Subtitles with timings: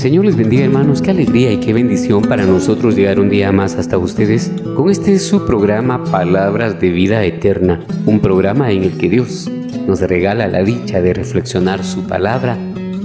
[0.00, 3.74] Señor les bendiga hermanos, qué alegría y qué bendición para nosotros llegar un día más
[3.74, 9.10] hasta ustedes con este su programa Palabras de Vida Eterna, un programa en el que
[9.10, 9.50] Dios
[9.86, 12.56] nos regala la dicha de reflexionar su palabra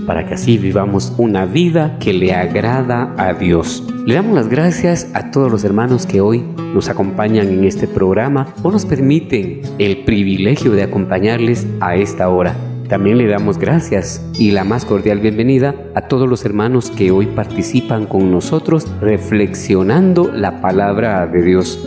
[0.07, 3.83] para que así vivamos una vida que le agrada a Dios.
[4.05, 8.47] Le damos las gracias a todos los hermanos que hoy nos acompañan en este programa
[8.63, 12.55] o nos permiten el privilegio de acompañarles a esta hora.
[12.89, 17.25] También le damos gracias y la más cordial bienvenida a todos los hermanos que hoy
[17.25, 21.83] participan con nosotros reflexionando la palabra de Dios.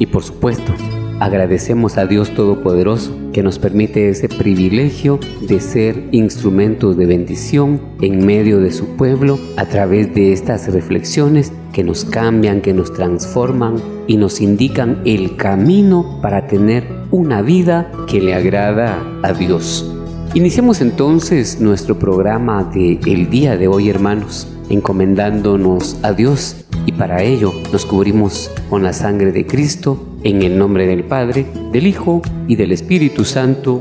[0.00, 0.74] Y por supuesto,
[1.20, 8.26] agradecemos a Dios Todopoderoso que nos permite ese privilegio de ser instrumentos de bendición en
[8.26, 13.76] medio de su pueblo a través de estas reflexiones que nos cambian, que nos transforman
[14.10, 19.88] y nos indican el camino para tener una vida que le agrada a Dios.
[20.34, 27.22] Iniciemos entonces nuestro programa de el día de hoy, hermanos, encomendándonos a Dios y para
[27.22, 32.20] ello nos cubrimos con la sangre de Cristo en el nombre del Padre, del Hijo
[32.48, 33.80] y del Espíritu Santo.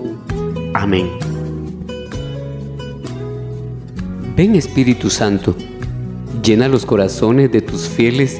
[0.75, 1.07] Amén.
[4.38, 5.56] Ven Espíritu Santo,
[6.44, 8.39] llena los corazones de tus fieles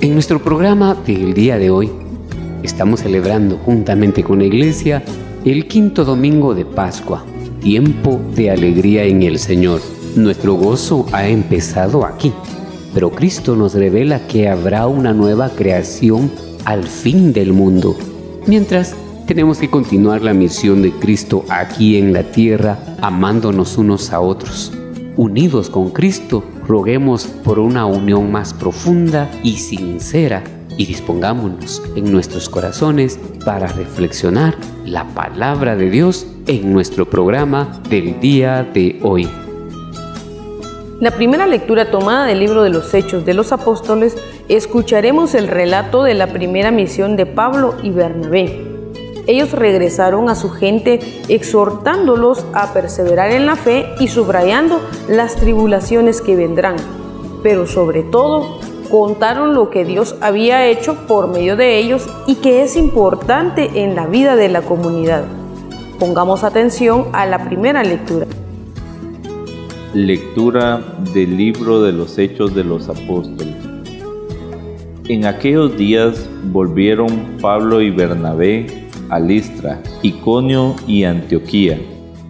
[0.00, 1.90] En nuestro programa del día de hoy,
[2.62, 5.02] Estamos celebrando juntamente con la iglesia
[5.46, 7.24] el quinto domingo de Pascua,
[7.62, 9.80] tiempo de alegría en el Señor.
[10.14, 12.32] Nuestro gozo ha empezado aquí,
[12.92, 16.30] pero Cristo nos revela que habrá una nueva creación
[16.66, 17.96] al fin del mundo.
[18.46, 18.94] Mientras,
[19.26, 24.72] tenemos que continuar la misión de Cristo aquí en la tierra, amándonos unos a otros.
[25.16, 30.44] Unidos con Cristo, roguemos por una unión más profunda y sincera
[30.76, 34.54] y dispongámonos en nuestros corazones para reflexionar
[34.86, 39.28] la palabra de Dios en nuestro programa del día de hoy.
[41.00, 44.16] La primera lectura tomada del libro de los Hechos de los Apóstoles,
[44.48, 48.69] escucharemos el relato de la primera misión de Pablo y Bernabé.
[49.30, 50.98] Ellos regresaron a su gente
[51.28, 56.74] exhortándolos a perseverar en la fe y subrayando las tribulaciones que vendrán,
[57.40, 58.58] pero sobre todo
[58.90, 63.94] contaron lo que Dios había hecho por medio de ellos y que es importante en
[63.94, 65.22] la vida de la comunidad.
[66.00, 68.26] Pongamos atención a la primera lectura.
[69.94, 70.82] Lectura
[71.14, 73.54] del libro de los Hechos de los Apóstoles.
[75.06, 78.79] En aquellos días volvieron Pablo y Bernabé
[79.10, 81.78] a Listra, Iconio y Antioquía,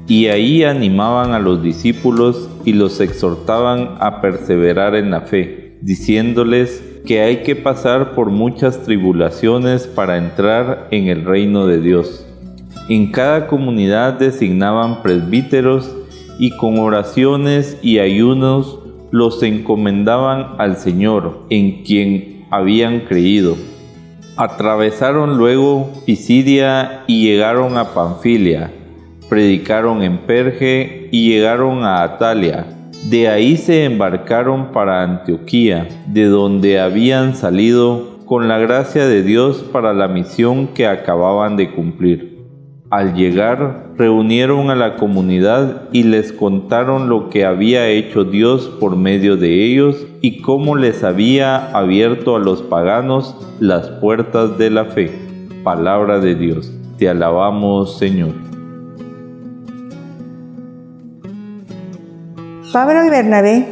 [0.08, 6.82] y ahí animaban a los discípulos y los exhortaban a perseverar en la fe diciéndoles
[7.06, 12.26] que hay que pasar por muchas tribulaciones para entrar en el reino de Dios.
[12.88, 15.94] En cada comunidad designaban presbíteros
[16.38, 18.78] y con oraciones y ayunos
[19.10, 23.56] los encomendaban al Señor, en quien habían creído.
[24.40, 28.72] Atravesaron luego Pisidia y llegaron a Panfilia,
[29.28, 32.66] predicaron en Perge y llegaron a Atalia
[33.08, 39.64] de ahí se embarcaron para Antioquía, de donde habían salido con la gracia de Dios
[39.72, 42.38] para la misión que acababan de cumplir.
[42.90, 48.96] Al llegar, reunieron a la comunidad y les contaron lo que había hecho Dios por
[48.96, 54.86] medio de ellos y cómo les había abierto a los paganos las puertas de la
[54.86, 55.10] fe.
[55.64, 56.72] Palabra de Dios.
[56.98, 58.34] Te alabamos, Señor.
[62.72, 63.66] Pablo y Bernabé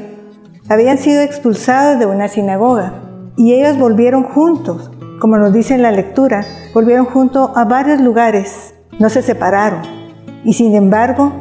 [0.69, 2.95] habían sido expulsados de una sinagoga
[3.37, 4.91] y ellos volvieron juntos,
[5.21, 9.83] como nos dice en la lectura, volvieron juntos a varios lugares, no se separaron
[10.45, 11.33] y sin embargo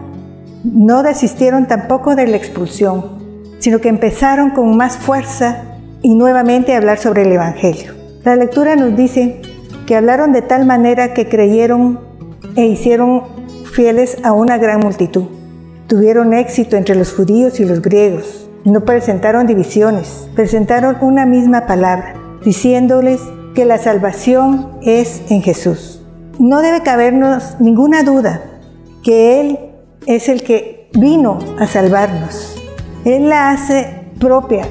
[0.64, 3.17] no desistieron tampoco de la expulsión,
[3.60, 5.64] sino que empezaron con más fuerza
[6.02, 7.94] y nuevamente a hablar sobre el Evangelio.
[8.24, 9.42] La lectura nos dice
[9.86, 12.00] que hablaron de tal manera que creyeron
[12.56, 13.24] e hicieron
[13.74, 15.26] fieles a una gran multitud.
[15.88, 18.50] Tuvieron éxito entre los judíos y los griegos.
[18.66, 23.22] No presentaron divisiones, presentaron una misma palabra, diciéndoles
[23.56, 26.02] que la salvación es en Jesús.
[26.38, 28.42] No debe cabernos ninguna duda
[29.04, 29.60] que Él
[30.06, 32.57] es el que vino a salvarnos.
[33.08, 33.88] Él la hace
[34.20, 34.68] propia.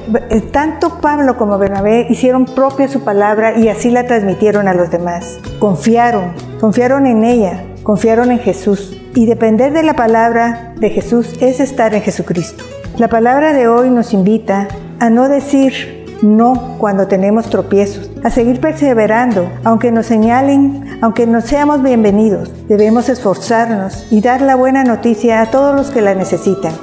[0.51, 5.39] Tanto Pablo como Bernabé hicieron propia su palabra y así la transmitieron a los demás.
[5.57, 8.95] Confiaron, confiaron en ella, confiaron en Jesús.
[9.15, 12.63] Y depender de la palabra de Jesús es estar en Jesucristo.
[12.99, 14.67] La palabra de hoy nos invita
[14.99, 21.41] a no decir no cuando tenemos tropiezos, a seguir perseverando, aunque nos señalen, aunque no
[21.41, 22.51] seamos bienvenidos.
[22.67, 26.73] Debemos esforzarnos y dar la buena noticia a todos los que la necesitan.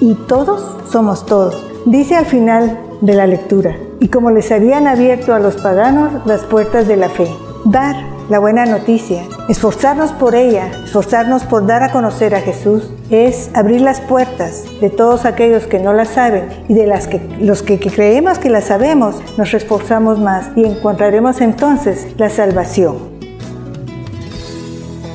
[0.00, 1.66] Y todos somos todos.
[1.84, 6.42] Dice al final de la lectura, y como les habían abierto a los paganos las
[6.42, 7.28] puertas de la fe,
[7.66, 7.96] dar
[8.30, 13.80] la buena noticia, esforzarnos por ella, esforzarnos por dar a conocer a Jesús, es abrir
[13.80, 17.80] las puertas de todos aquellos que no la saben y de las que los que,
[17.80, 23.09] que creemos que la sabemos, nos esforzamos más y encontraremos entonces la salvación.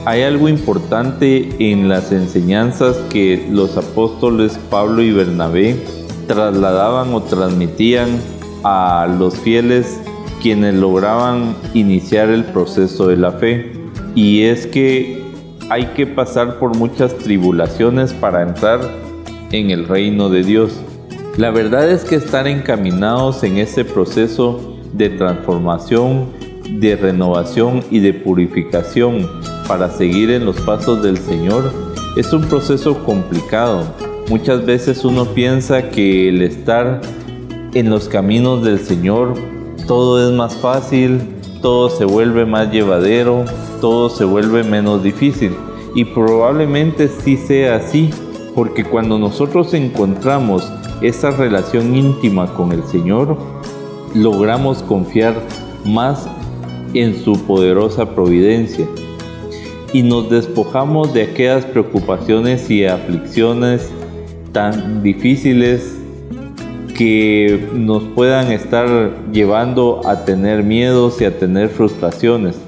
[0.06, 5.78] Hay algo importante en las enseñanzas que los apóstoles Pablo y Bernabé
[6.28, 8.20] trasladaban o transmitían
[8.64, 10.00] a los fieles
[10.44, 13.72] quienes lograban iniciar el proceso de la fe.
[14.14, 15.24] Y es que
[15.72, 18.82] hay que pasar por muchas tribulaciones para entrar
[19.52, 20.80] en el reino de Dios.
[21.36, 26.28] La verdad es que estar encaminados en ese proceso de transformación,
[26.70, 29.28] de renovación y de purificación
[29.68, 31.72] para seguir en los pasos del Señor
[32.16, 33.84] es un proceso complicado
[34.28, 37.00] Muchas veces uno piensa que el estar
[37.76, 39.36] en los caminos del Señor,
[39.86, 41.22] todo es más fácil,
[41.62, 43.46] todo se vuelve más llevadero,
[43.82, 45.52] todo se vuelve menos difícil.
[45.94, 48.10] Y probablemente sí sea así,
[48.56, 50.68] porque cuando nosotros encontramos
[51.02, 53.38] esa relación íntima con el Señor,
[54.16, 55.36] logramos confiar
[55.86, 56.28] más
[56.96, 58.88] en su poderosa providencia
[59.96, 63.90] y nos despojamos de aquellas preocupaciones y aflicciones
[64.52, 65.98] tan difíciles
[66.98, 72.60] que nos puedan estar llevando a tener miedos y a tener frustraciones.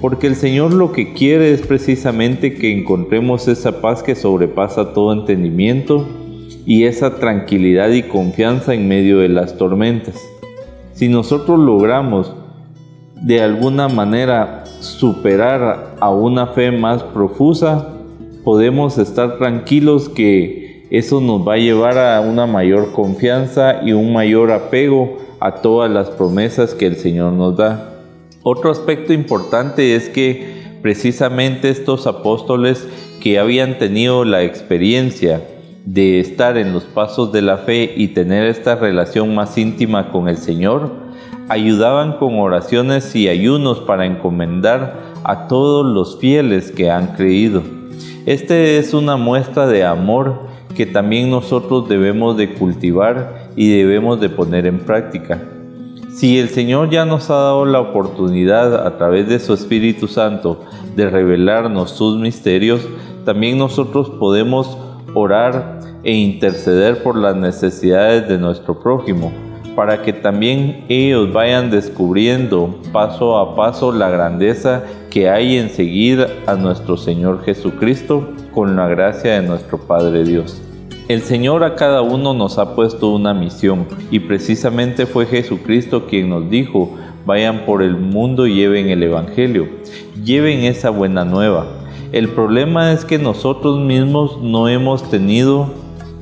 [0.00, 5.12] Porque el Señor lo que quiere es precisamente que encontremos esa paz que sobrepasa todo
[5.12, 6.06] entendimiento
[6.66, 10.14] y esa tranquilidad y confianza en medio de las tormentas.
[10.92, 12.32] Si nosotros logramos
[13.20, 17.88] de alguna manera superar a una fe más profusa,
[18.44, 24.12] podemos estar tranquilos que eso nos va a llevar a una mayor confianza y un
[24.12, 27.94] mayor apego a todas las promesas que el Señor nos da.
[28.42, 32.88] Otro aspecto importante es que precisamente estos apóstoles
[33.20, 35.42] que habían tenido la experiencia
[35.84, 40.28] de estar en los pasos de la fe y tener esta relación más íntima con
[40.28, 40.90] el Señor,
[41.50, 47.62] ayudaban con oraciones y ayunos para encomendar a todos los fieles que han creído.
[48.24, 54.28] Este es una muestra de amor que también nosotros debemos de cultivar y debemos de
[54.28, 55.42] poner en práctica.
[56.12, 60.60] Si el Señor ya nos ha dado la oportunidad a través de su Espíritu Santo
[60.94, 62.86] de revelarnos sus misterios,
[63.24, 64.78] también nosotros podemos
[65.14, 69.49] orar e interceder por las necesidades de nuestro prójimo,
[69.80, 76.26] para que también ellos vayan descubriendo paso a paso la grandeza que hay en seguir
[76.46, 80.60] a nuestro Señor Jesucristo con la gracia de nuestro Padre Dios.
[81.08, 86.28] El Señor a cada uno nos ha puesto una misión y precisamente fue Jesucristo quien
[86.28, 89.66] nos dijo, vayan por el mundo y lleven el Evangelio,
[90.22, 91.66] lleven esa buena nueva.
[92.12, 95.72] El problema es que nosotros mismos no hemos tenido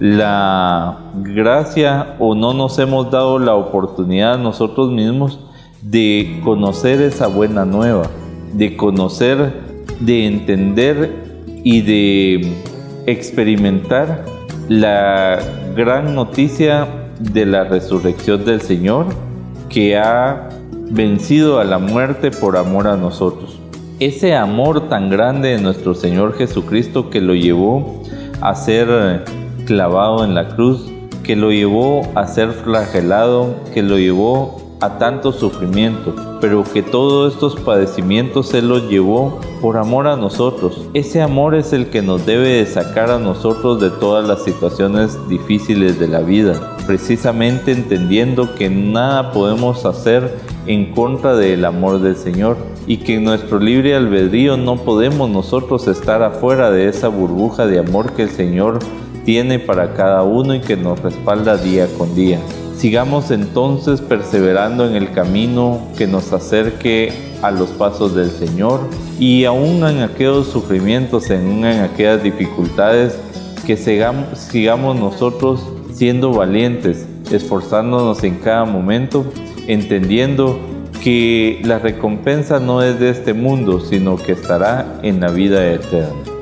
[0.00, 5.40] la gracia o no nos hemos dado la oportunidad nosotros mismos
[5.83, 8.09] de conocer esa buena nueva,
[8.52, 9.52] de conocer,
[10.00, 11.12] de entender
[11.64, 12.52] y de
[13.07, 14.25] experimentar
[14.69, 15.38] la
[15.75, 16.87] gran noticia
[17.19, 19.07] de la resurrección del Señor
[19.69, 20.49] que ha
[20.90, 23.59] vencido a la muerte por amor a nosotros.
[24.00, 28.05] ese amor tan grande de nuestro Señor Jesucristo que lo llevó
[28.40, 29.25] a ser
[29.69, 30.91] clavado en la cruz,
[31.23, 37.35] que lo llevó a ser flagelado, que lo llevó a tanto sufrimiento, pero que todos
[37.35, 40.89] estos padecimientos Él los llevó por amor a nosotros.
[40.95, 45.19] Ese amor es el que nos debe de sacar a nosotros de todas las situaciones
[45.29, 50.35] difíciles de la vida, precisamente entendiendo que nada podemos hacer
[50.67, 52.57] en contra del amor del Señor
[52.87, 57.81] y que en nuestro libre albedrío no podemos nosotros estar afuera de esa burbuja de
[57.81, 58.79] amor que el Señor
[59.29, 62.41] tiene para cada uno y que nos respalda día con día.
[62.79, 68.81] Sigamos entonces perseverando en el camino que nos acerque a los pasos del Señor
[69.21, 73.19] y aún en aquellos sufrimientos, en aquellas dificultades,
[73.67, 79.27] que sigamos nosotros siendo valientes, esforzándonos en cada momento,
[79.67, 80.59] entendiendo
[81.05, 86.38] que la recompensa no es de este mundo, sino que estará en la vida eterna.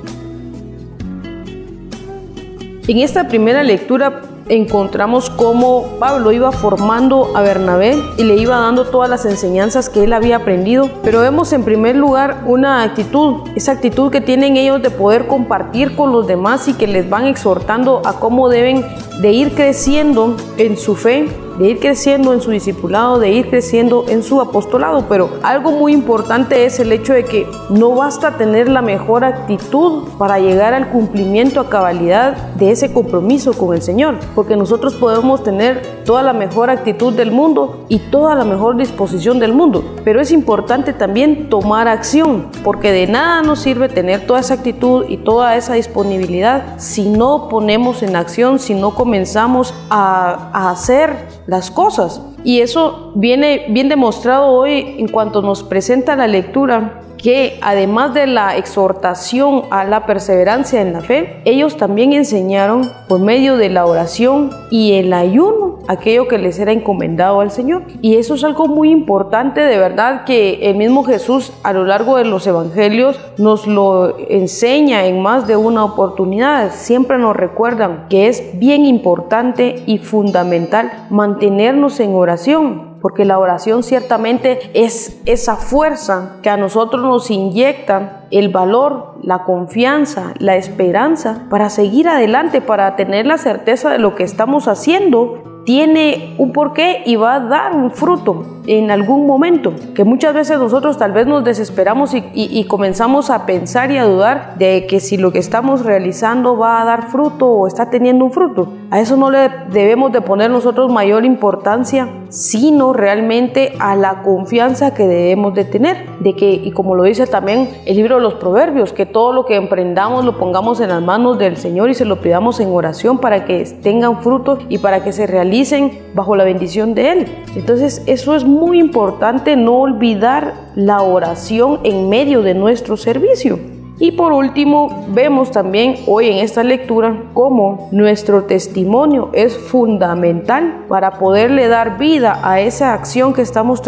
[2.88, 8.84] En esta primera lectura encontramos cómo Pablo iba formando a Bernabé y le iba dando
[8.84, 13.72] todas las enseñanzas que él había aprendido, pero vemos en primer lugar una actitud, esa
[13.72, 18.02] actitud que tienen ellos de poder compartir con los demás y que les van exhortando
[18.04, 18.84] a cómo deben
[19.20, 24.04] de ir creciendo en su fe de ir creciendo en su discipulado, de ir creciendo
[24.08, 25.06] en su apostolado.
[25.08, 30.08] Pero algo muy importante es el hecho de que no basta tener la mejor actitud
[30.18, 35.42] para llegar al cumplimiento a cabalidad de ese compromiso con el Señor, porque nosotros podemos
[35.42, 40.20] tener toda la mejor actitud del mundo y toda la mejor disposición del mundo, pero
[40.20, 45.18] es importante también tomar acción, porque de nada nos sirve tener toda esa actitud y
[45.18, 51.70] toda esa disponibilidad si no ponemos en acción, si no comenzamos a, a hacer las
[51.70, 52.20] cosas.
[52.44, 58.26] Y eso viene bien demostrado hoy en cuanto nos presenta la lectura que además de
[58.26, 63.86] la exhortación a la perseverancia en la fe, ellos también enseñaron por medio de la
[63.86, 67.82] oración y el ayuno aquello que les era encomendado al Señor.
[68.02, 72.16] Y eso es algo muy importante, de verdad, que el mismo Jesús a lo largo
[72.16, 76.72] de los evangelios nos lo enseña en más de una oportunidad.
[76.72, 83.84] Siempre nos recuerdan que es bien importante y fundamental mantenernos en oración porque la oración
[83.84, 91.46] ciertamente es esa fuerza que a nosotros nos inyecta el valor, la confianza, la esperanza
[91.48, 97.02] para seguir adelante, para tener la certeza de lo que estamos haciendo tiene un porqué
[97.04, 101.26] y va a dar un fruto en algún momento, que muchas veces nosotros tal vez
[101.26, 105.84] nos desesperamos y, comenzamos a pensar y a dudar de que si lo que estamos
[105.84, 108.72] realizando va a dar fruto o está teniendo un fruto.
[108.90, 114.94] A eso no le debemos de poner nosotros mayor importancia, sino realmente a la confianza
[114.94, 118.34] que debemos de tener, de que, y como lo dice también el libro de los
[118.34, 122.04] Proverbios, que todo lo que emprendamos lo pongamos en las manos del Señor y se
[122.04, 126.44] lo pidamos en oración para que tengan fruto y para que se realicen bajo la
[126.44, 127.26] bendición de Él.
[127.54, 133.75] Entonces eso es muy importante, no olvidar la oración en medio de nuestro servicio.
[133.98, 141.12] Y por último, vemos también hoy en esta lectura cómo nuestro testimonio es fundamental para
[141.12, 143.80] poderle dar vida a esa acción que estamos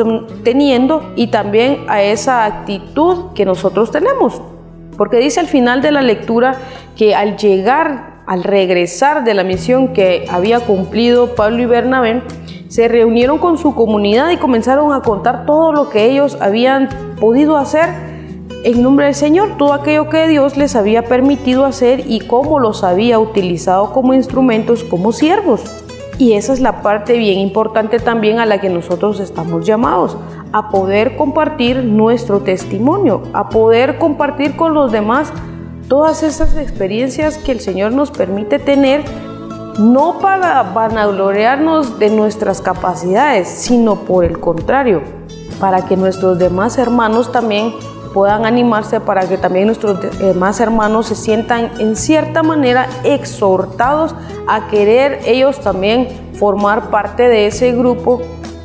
[0.45, 4.41] teniendo y también a esa actitud que nosotros tenemos.
[4.97, 6.57] Porque dice al final de la lectura
[6.97, 12.23] que al llegar, al regresar de la misión que había cumplido Pablo y Bernabé,
[12.69, 16.89] se reunieron con su comunidad y comenzaron a contar todo lo que ellos habían
[17.21, 18.18] podido hacer
[18.65, 22.83] en nombre del Señor todo aquello que Dios les había permitido hacer y cómo los
[22.83, 25.63] había utilizado como instrumentos, como siervos.
[26.19, 30.17] Y esa es la parte bien importante también a la que nosotros estamos llamados,
[30.53, 35.33] a poder compartir nuestro testimonio, a poder compartir con los demás
[35.89, 39.05] todas esas experiencias que el Señor nos permite tener,
[39.79, 45.03] no para vanagloriarnos de nuestras capacidades, sino por el contrario,
[45.61, 47.73] para que nuestros demás hermanos también
[48.19, 54.13] puedan animarse para que también nuestros demás hermanos se sientan en cierta manera exhortados
[54.49, 58.21] a querer ellos también formar parte de ese grupo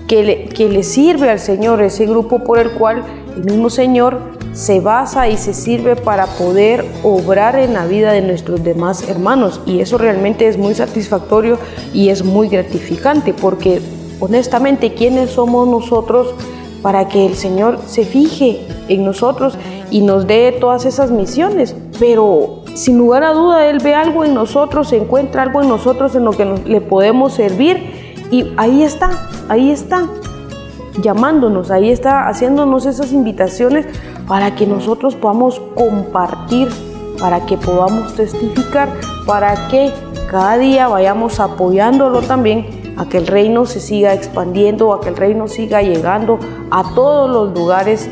[0.08, 3.04] que le, que sirve al Señor, ese grupo por el cual
[3.36, 4.18] el mismo Señor
[4.54, 9.62] se basa y se sirve para poder obrar en la vida de nuestros demás hermanos.
[9.68, 11.60] Y eso realmente es muy satisfactorio
[11.94, 13.84] y es muy gratificante porque
[14.20, 16.34] honestamente, ¿quiénes somos nosotros?
[16.84, 19.58] Para que el Señor se fije en nosotros
[19.90, 21.76] y nos dé todas esas misiones.
[21.98, 26.14] Pero sin lugar a duda, Él ve algo en nosotros, se encuentra algo en nosotros
[26.14, 29.10] en lo que le podemos servir y ahí está,
[29.48, 30.08] ahí está.
[31.02, 33.88] llamándonos, ahí está haciéndonos esas invitaciones
[34.28, 36.68] para que nosotros podamos compartir,
[37.20, 38.90] para que podamos testificar,
[39.26, 39.92] para que
[40.30, 45.16] cada día vayamos apoyándolo también a que el reino se siga expandiendo, a que el
[45.16, 46.40] reino siga llegando
[46.72, 48.10] a todos los lugares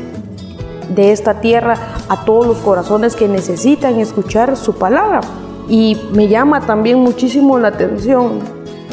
[0.94, 1.76] de esta tierra,
[2.08, 5.20] a todos los corazones que necesitan escuchar su palabra.
[5.68, 8.40] Y me llama también muchísimo la atención,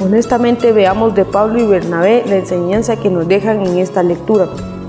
[0.02, 4.48] honestamente veamos de Pablo y Bernabé la enseñanza que nos dejan en esta lectura.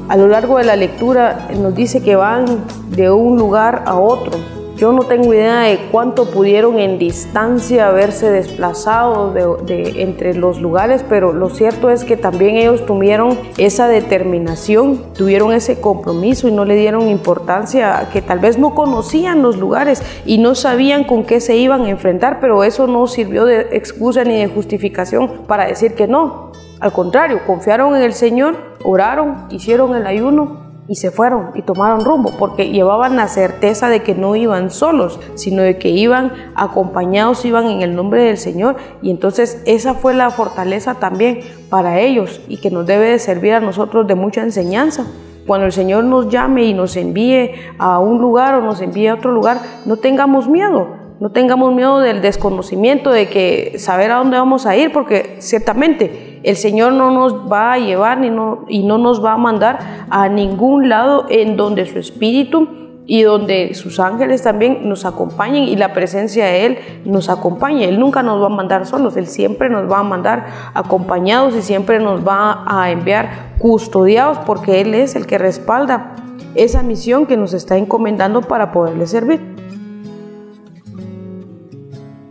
[0.09, 2.45] A lo largo de la lectura nos dice que van
[2.91, 4.33] de un lugar a otro,
[4.81, 11.05] yo no tengo idea de cuánto pudieron en distancia haberse desplazado de, entre los lugares,
[11.07, 16.65] pero lo cierto es que también ellos tuvieron esa determinación, tuvieron ese compromiso y no
[16.65, 21.43] le dieron importancia que tal vez no conocían los lugares y no sabían con qué
[21.43, 25.95] se iban a enfrentar, pero eso no sirvió de excusa ni de justificación para decir
[25.95, 26.53] que no.
[26.81, 32.05] Al contrario, confiaron en el Señor, oraron, hicieron el ayuno y se fueron y tomaron
[32.05, 37.45] rumbo porque llevaban la certeza de que no iban solos, sino de que iban acompañados,
[37.45, 42.41] iban en el nombre del Señor y entonces esa fue la fortaleza también para ellos
[42.49, 45.07] y que nos debe de servir a nosotros de mucha enseñanza.
[45.47, 49.15] Cuando el Señor nos llame y nos envíe a un lugar o nos envíe a
[49.15, 50.89] otro lugar, no tengamos miedo,
[51.21, 56.30] no tengamos miedo del desconocimiento, de que saber a dónde vamos a ir, porque ciertamente
[56.43, 59.79] el Señor no nos va a llevar ni no, y no nos va a mandar
[60.09, 62.69] a ningún lado en donde su espíritu
[63.07, 67.89] y donde sus ángeles también nos acompañen y la presencia de Él nos acompañe.
[67.89, 71.63] Él nunca nos va a mandar solos, Él siempre nos va a mandar acompañados y
[71.63, 76.15] siempre nos va a enviar custodiados porque Él es el que respalda
[76.55, 79.41] esa misión que nos está encomendando para poderle servir.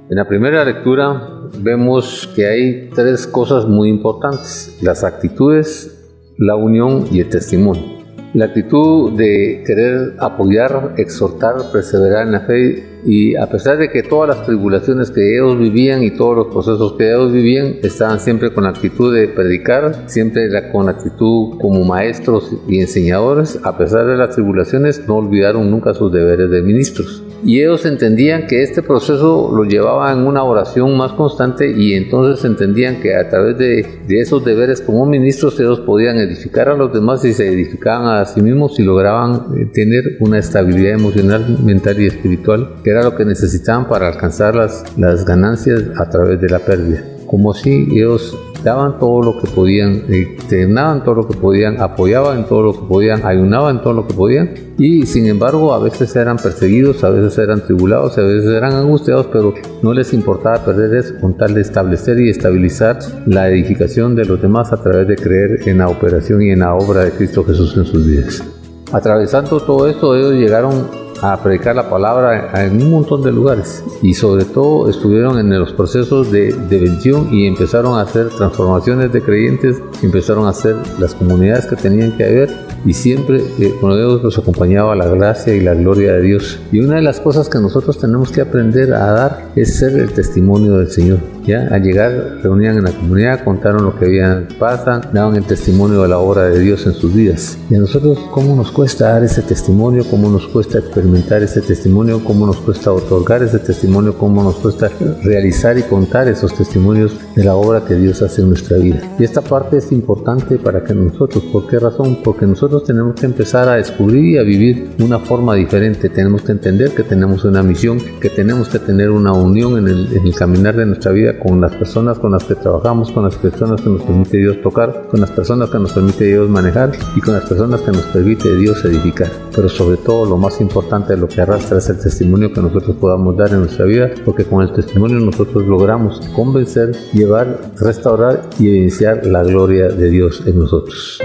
[0.10, 5.96] En la primera lectura vemos que hay tres cosas muy importantes, las actitudes,
[6.38, 8.00] la unión y el testimonio.
[8.34, 14.04] La actitud de querer apoyar, exhortar, perseverar en la fe y a pesar de que
[14.04, 18.54] todas las tribulaciones que ellos vivían y todos los procesos que ellos vivían estaban siempre
[18.54, 24.06] con la actitud de predicar, siempre con la actitud como maestros y enseñadores, a pesar
[24.06, 28.82] de las tribulaciones no olvidaron nunca sus deberes de ministros y ellos entendían que este
[28.82, 34.00] proceso lo llevaba en una oración más constante y entonces entendían que a través de,
[34.10, 38.42] esos deberes como ministros ellos podían edificar a los demás y se edificaban a sí
[38.42, 43.26] mismos y lograban eh, tener una estabilidad emocional, mental y espiritual que era lo que
[43.26, 47.04] necesitaban para alcanzar las, las ganancias a través de la pérdida.
[47.26, 52.64] Como si ellos daban todo lo que podían, externaban todo lo que podían, apoyaban todo
[52.64, 57.04] lo que podían, ayunaban todo lo que podían y sin embargo a veces eran perseguidos,
[57.04, 61.38] a veces eran tribulados, a veces eran angustiados, pero no les importaba perder eso con
[61.38, 65.80] tal de establecer y estabilizar la edificación de los demás a través de creer en
[65.80, 68.44] la operación y en la obra de Cristo Jesús en sus vidas.
[68.92, 74.14] Atravesando todo esto, ellos llegaron a predicar la palabra en un montón de lugares y
[74.14, 76.90] sobre todo estuvieron en los procesos de, de
[77.32, 82.24] y empezaron a hacer transformaciones de creyentes, empezaron a hacer las comunidades que tenían que
[82.24, 82.50] haber
[82.86, 86.60] y siempre eh, con ellos los acompañaba la gracia y la gloria de Dios.
[86.72, 90.12] Y una de las cosas que nosotros tenemos que aprender a dar es ser el
[90.12, 91.39] testimonio del Señor.
[91.50, 91.68] ¿Ya?
[91.72, 96.08] Al llegar, reunían en la comunidad, contaron lo que habían pasado, daban el testimonio de
[96.08, 97.58] la obra de Dios en sus vidas.
[97.70, 100.04] Y a nosotros, ¿cómo nos cuesta dar ese testimonio?
[100.10, 102.24] ¿Cómo nos cuesta experimentar ese testimonio?
[102.24, 104.18] ¿Cómo nos cuesta otorgar ese testimonio?
[104.18, 104.90] ¿Cómo nos cuesta
[105.24, 109.02] realizar y contar esos testimonios de la obra que Dios hace en nuestra vida?
[109.18, 112.20] Y esta parte es importante para que nosotros, ¿por qué razón?
[112.24, 116.10] Porque nosotros tenemos que empezar a descubrir y a vivir una forma diferente.
[116.10, 120.36] Tenemos que entender que tenemos una misión, que tenemos que tener una unión en el,
[120.36, 123.90] caminar de nuestra vida con las personas con las que trabajamos, con las personas que
[123.90, 127.46] nos permite Dios tocar, con las personas que nos permite Dios manejar y con las
[127.46, 129.30] personas que nos permite Dios edificar.
[129.56, 132.96] Pero sobre todo lo más importante de lo que arrastra es el testimonio que nosotros
[132.98, 138.68] podamos dar en nuestra vida, porque con el testimonio nosotros logramos convencer, llevar, restaurar y
[138.70, 141.20] evidenciar la gloria de Dios en nosotros.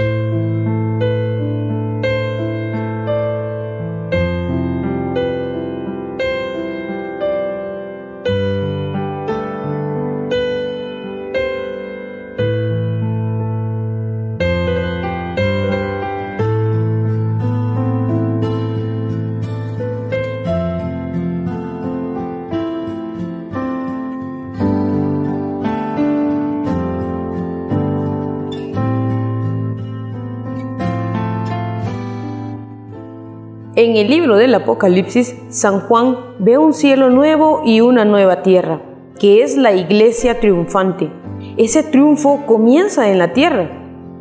[34.55, 38.81] Apocalipsis, San Juan ve un cielo nuevo y una nueva tierra,
[39.19, 41.11] que es la iglesia triunfante.
[41.57, 43.69] Ese triunfo comienza en la tierra.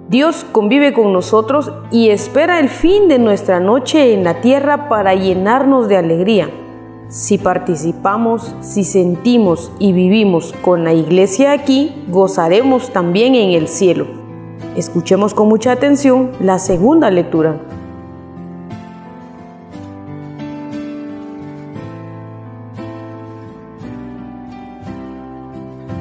[0.09, 5.15] Dios convive con nosotros y espera el fin de nuestra noche en la tierra para
[5.15, 6.51] llenarnos de alegría.
[7.09, 14.07] Si participamos, si sentimos y vivimos con la iglesia aquí, gozaremos también en el cielo.
[14.77, 17.61] Escuchemos con mucha atención la segunda lectura.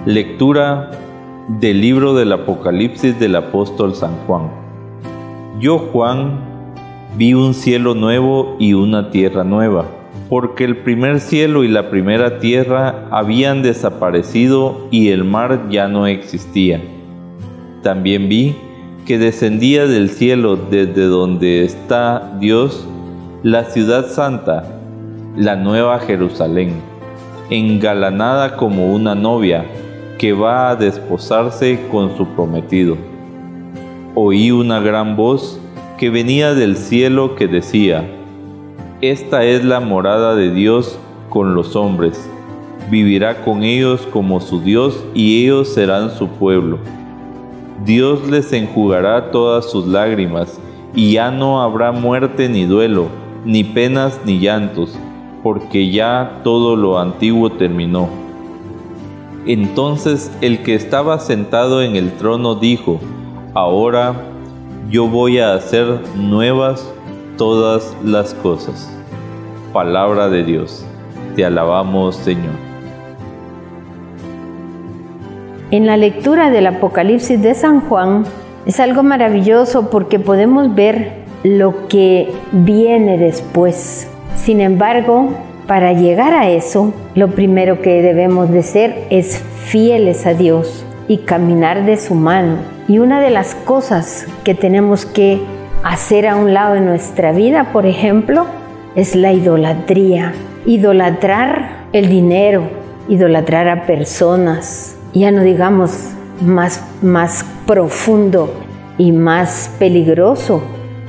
[0.06, 0.92] Lectura
[1.48, 4.50] del libro del Apocalipsis del apóstol San Juan.
[5.62, 6.42] Yo, Juan,
[7.16, 9.86] vi un cielo nuevo y una tierra nueva,
[10.28, 16.06] porque el primer cielo y la primera tierra habían desaparecido y el mar ya no
[16.06, 16.82] existía.
[17.82, 18.58] También vi
[19.06, 22.86] que descendía del cielo desde donde está Dios
[23.42, 24.66] la ciudad santa,
[25.38, 26.74] la nueva Jerusalén,
[27.50, 29.64] engalanada como una novia
[30.18, 32.98] que va a desposarse con su prometido.
[34.16, 35.60] Oí una gran voz
[35.98, 38.10] que venía del cielo que decía,
[39.02, 40.98] Esta es la morada de Dios
[41.30, 42.30] con los hombres,
[42.90, 46.78] vivirá con ellos como su Dios y ellos serán su pueblo.
[47.86, 50.60] Dios les enjugará todas sus lágrimas,
[50.96, 53.08] y ya no habrá muerte ni duelo,
[53.46, 54.96] ni penas ni llantos,
[55.42, 58.23] porque ya todo lo antiguo terminó
[59.46, 63.00] entonces el que estaba sentado en el trono dijo,
[63.54, 64.16] ahora
[64.90, 66.90] yo voy a hacer nuevas
[67.38, 68.90] todas las cosas.
[69.74, 70.86] Palabra de Dios,
[71.36, 72.54] te alabamos Señor.
[75.72, 78.26] En la lectura del Apocalipsis de San Juan
[78.66, 84.08] es algo maravilloso porque podemos ver lo que viene después.
[84.36, 85.30] Sin embargo,
[85.68, 91.20] para llegar a eso, lo primero que debemos de ser es fieles a Dios y
[91.20, 92.58] caminar de su mano.
[92.88, 95.42] Y una de las cosas que tenemos que
[95.84, 98.46] hacer a un lado de nuestra vida, por ejemplo,
[98.96, 100.34] es la idolatría.
[100.66, 102.64] Idolatrar el dinero,
[103.08, 106.10] idolatrar a personas, ya no digamos
[106.42, 108.54] más, más profundo
[108.98, 110.64] y más peligroso,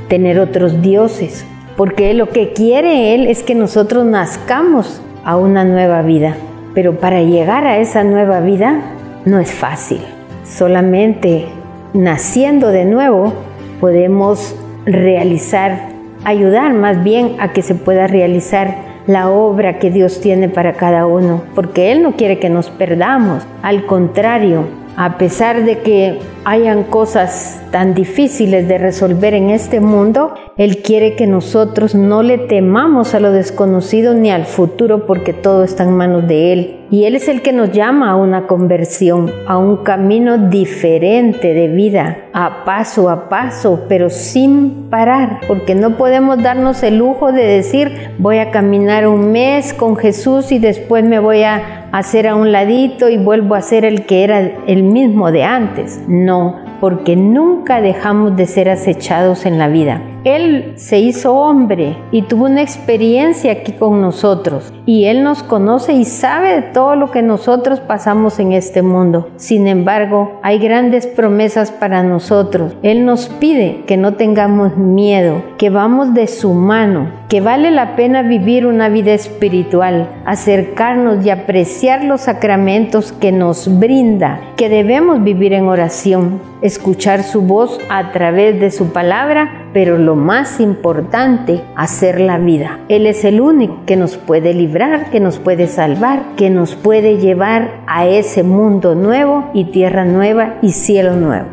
[0.08, 6.02] tener otros dioses, porque lo que quiere Él es que nosotros nazcamos a una nueva
[6.02, 6.36] vida.
[6.74, 8.80] Pero para llegar a esa nueva vida
[9.24, 10.00] no es fácil.
[10.44, 11.46] Solamente
[11.92, 13.32] naciendo de nuevo
[13.80, 15.88] podemos realizar,
[16.24, 21.06] ayudar más bien a que se pueda realizar la obra que Dios tiene para cada
[21.06, 24.64] uno, porque Él no quiere que nos perdamos, al contrario,
[24.96, 31.16] a pesar de que hayan cosas tan difíciles de resolver en este mundo, Él quiere
[31.16, 35.96] que nosotros no le temamos a lo desconocido ni al futuro porque todo está en
[35.96, 36.80] manos de Él.
[36.90, 41.68] Y Él es el que nos llama a una conversión, a un camino diferente de
[41.68, 47.42] vida, a paso a paso, pero sin parar, porque no podemos darnos el lujo de
[47.42, 52.34] decir voy a caminar un mes con Jesús y después me voy a hacer a
[52.34, 56.02] un ladito y vuelvo a ser el que era el mismo de antes.
[56.08, 60.02] No, porque nunca dejamos de ser acechados en la vida.
[60.24, 65.92] Él se hizo hombre y tuvo una experiencia aquí con nosotros y Él nos conoce
[65.92, 69.28] y sabe de todo lo que nosotros pasamos en este mundo.
[69.36, 72.74] Sin embargo, hay grandes promesas para nosotros.
[72.82, 77.94] Él nos pide que no tengamos miedo, que vamos de su mano, que vale la
[77.94, 85.22] pena vivir una vida espiritual, acercarnos y apreciar los sacramentos que nos brinda, que debemos
[85.22, 91.62] vivir en oración, escuchar su voz a través de su palabra pero lo más importante,
[91.76, 92.80] hacer la vida.
[92.88, 97.18] Él es el único que nos puede librar, que nos puede salvar, que nos puede
[97.18, 101.46] llevar a ese mundo nuevo y tierra nueva y cielo nuevo.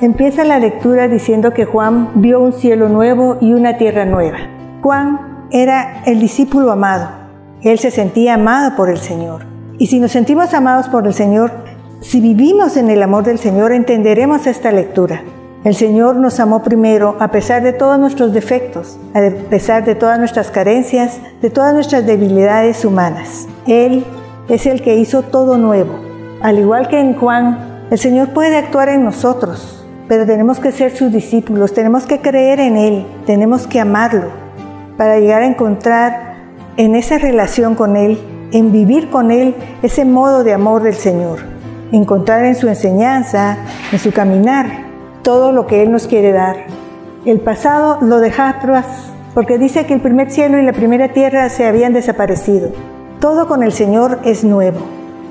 [0.00, 4.38] Empieza la lectura diciendo que Juan vio un cielo nuevo y una tierra nueva.
[4.80, 7.10] Juan era el discípulo amado.
[7.62, 9.44] Él se sentía amado por el Señor.
[9.78, 11.50] Y si nos sentimos amados por el Señor,
[12.00, 15.22] si vivimos en el amor del Señor, entenderemos esta lectura.
[15.62, 19.20] El Señor nos amó primero a pesar de todos nuestros defectos, a
[19.50, 23.46] pesar de todas nuestras carencias, de todas nuestras debilidades humanas.
[23.66, 24.06] Él
[24.48, 26.00] es el que hizo todo nuevo.
[26.40, 30.96] Al igual que en Juan, el Señor puede actuar en nosotros, pero tenemos que ser
[30.96, 34.28] sus discípulos, tenemos que creer en Él, tenemos que amarlo
[34.96, 36.36] para llegar a encontrar
[36.78, 38.18] en esa relación con Él,
[38.52, 41.38] en vivir con Él, ese modo de amor del Señor
[41.92, 43.56] encontrar en su enseñanza,
[43.90, 44.89] en su caminar,
[45.22, 46.66] todo lo que Él nos quiere dar.
[47.24, 48.86] El pasado lo deja atrás,
[49.34, 52.70] porque dice que el primer cielo y la primera tierra se habían desaparecido.
[53.20, 54.80] Todo con el Señor es nuevo,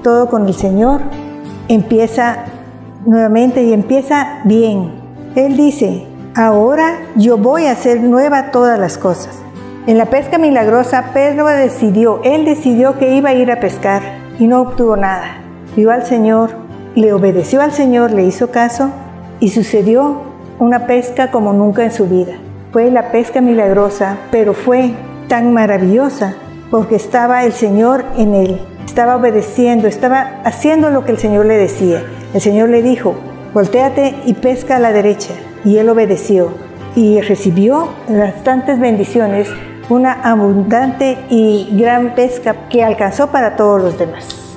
[0.04, 1.02] todo con el Señor
[1.67, 2.45] empieza
[3.06, 4.91] nuevamente y empieza bien.
[5.36, 9.39] Él dice, ahora yo voy a hacer nueva todas las cosas.
[9.88, 14.02] En la pesca milagrosa, Pedro decidió, él decidió que iba a ir a pescar
[14.38, 15.38] y no obtuvo nada.
[15.75, 16.52] Vio al Señor,
[16.95, 18.91] le obedeció al Señor, le hizo caso
[19.39, 20.21] y sucedió
[20.60, 22.34] una pesca como nunca en su vida.
[22.71, 24.93] Fue la pesca milagrosa, pero fue
[25.28, 26.36] tan maravillosa
[26.69, 31.58] porque estaba el Señor en él, estaba obedeciendo, estaba haciendo lo que el Señor le
[31.58, 32.04] decía.
[32.34, 33.15] El Señor le dijo,
[33.54, 35.34] volteate y pesca a la derecha.
[35.65, 36.52] Y él obedeció
[36.95, 39.49] y recibió bastantes bendiciones,
[39.89, 44.49] una abundante y gran pesca que alcanzó para todos los demás.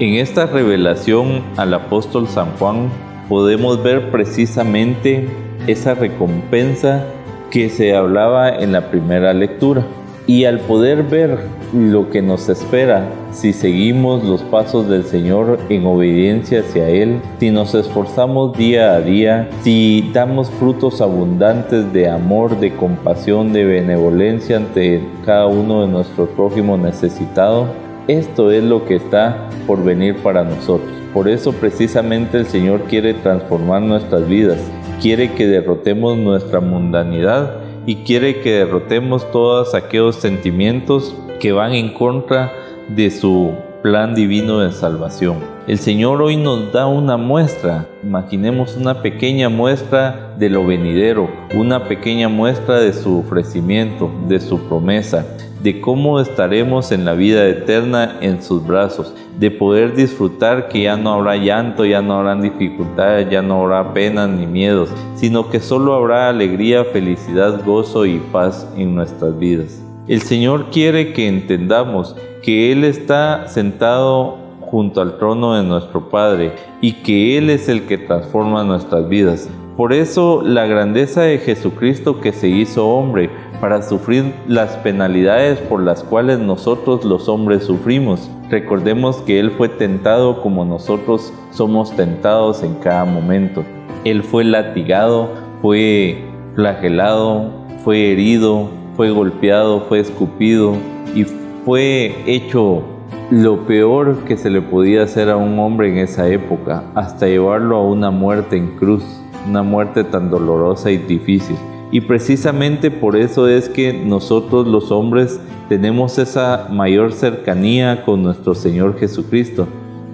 [0.00, 2.88] En esta revelación al apóstol San Juan
[3.28, 5.28] podemos ver precisamente
[5.66, 7.04] esa recompensa
[7.50, 9.84] que se hablaba en la primera lectura.
[10.26, 11.40] Y al poder ver
[11.74, 17.50] lo que nos espera si seguimos los pasos del Señor en obediencia hacia Él, si
[17.50, 24.56] nos esforzamos día a día, si damos frutos abundantes de amor, de compasión, de benevolencia
[24.56, 27.68] ante cada uno de nuestros prójimos necesitados,
[28.08, 30.90] esto es lo que está por venir para nosotros.
[31.12, 34.58] Por eso precisamente el Señor quiere transformar nuestras vidas,
[35.00, 41.92] quiere que derrotemos nuestra mundanidad y quiere que derrotemos todos aquellos sentimientos que van en
[41.94, 42.52] contra
[42.88, 45.38] de su plan divino de salvación.
[45.66, 51.88] El Señor hoy nos da una muestra, imaginemos una pequeña muestra de lo venidero, una
[51.88, 55.24] pequeña muestra de su ofrecimiento, de su promesa,
[55.62, 60.96] de cómo estaremos en la vida eterna en sus brazos, de poder disfrutar que ya
[60.96, 65.60] no habrá llanto, ya no habrán dificultades, ya no habrá penas ni miedos, sino que
[65.60, 69.82] solo habrá alegría, felicidad, gozo y paz en nuestras vidas.
[70.08, 76.52] El Señor quiere que entendamos que Él está sentado junto al trono de nuestro Padre
[76.80, 79.48] y que Él es el que transforma nuestras vidas.
[79.76, 85.82] Por eso la grandeza de Jesucristo que se hizo hombre, para sufrir las penalidades por
[85.82, 88.30] las cuales nosotros los hombres sufrimos.
[88.48, 93.62] Recordemos que Él fue tentado como nosotros somos tentados en cada momento.
[94.04, 97.50] Él fue latigado, fue flagelado,
[97.84, 100.74] fue herido, fue golpeado, fue escupido
[101.14, 101.24] y
[101.64, 102.82] fue hecho
[103.30, 107.76] lo peor que se le podía hacer a un hombre en esa época, hasta llevarlo
[107.76, 109.04] a una muerte en cruz,
[109.48, 111.56] una muerte tan dolorosa y difícil.
[111.92, 118.54] Y precisamente por eso es que nosotros los hombres tenemos esa mayor cercanía con nuestro
[118.54, 119.66] Señor Jesucristo,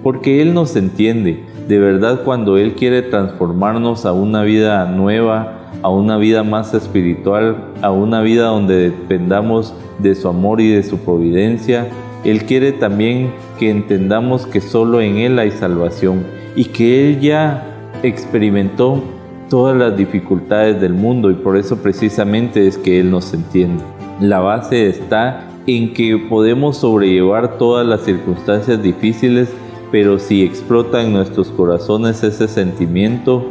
[0.03, 1.43] porque Él nos entiende.
[1.67, 7.73] De verdad cuando Él quiere transformarnos a una vida nueva, a una vida más espiritual,
[7.81, 11.87] a una vida donde dependamos de su amor y de su providencia,
[12.23, 17.63] Él quiere también que entendamos que solo en Él hay salvación y que Él ya
[18.01, 19.03] experimentó
[19.49, 23.83] todas las dificultades del mundo y por eso precisamente es que Él nos entiende.
[24.19, 29.49] La base está en que podemos sobrellevar todas las circunstancias difíciles,
[29.91, 33.45] pero si explota en nuestros corazones ese sentimiento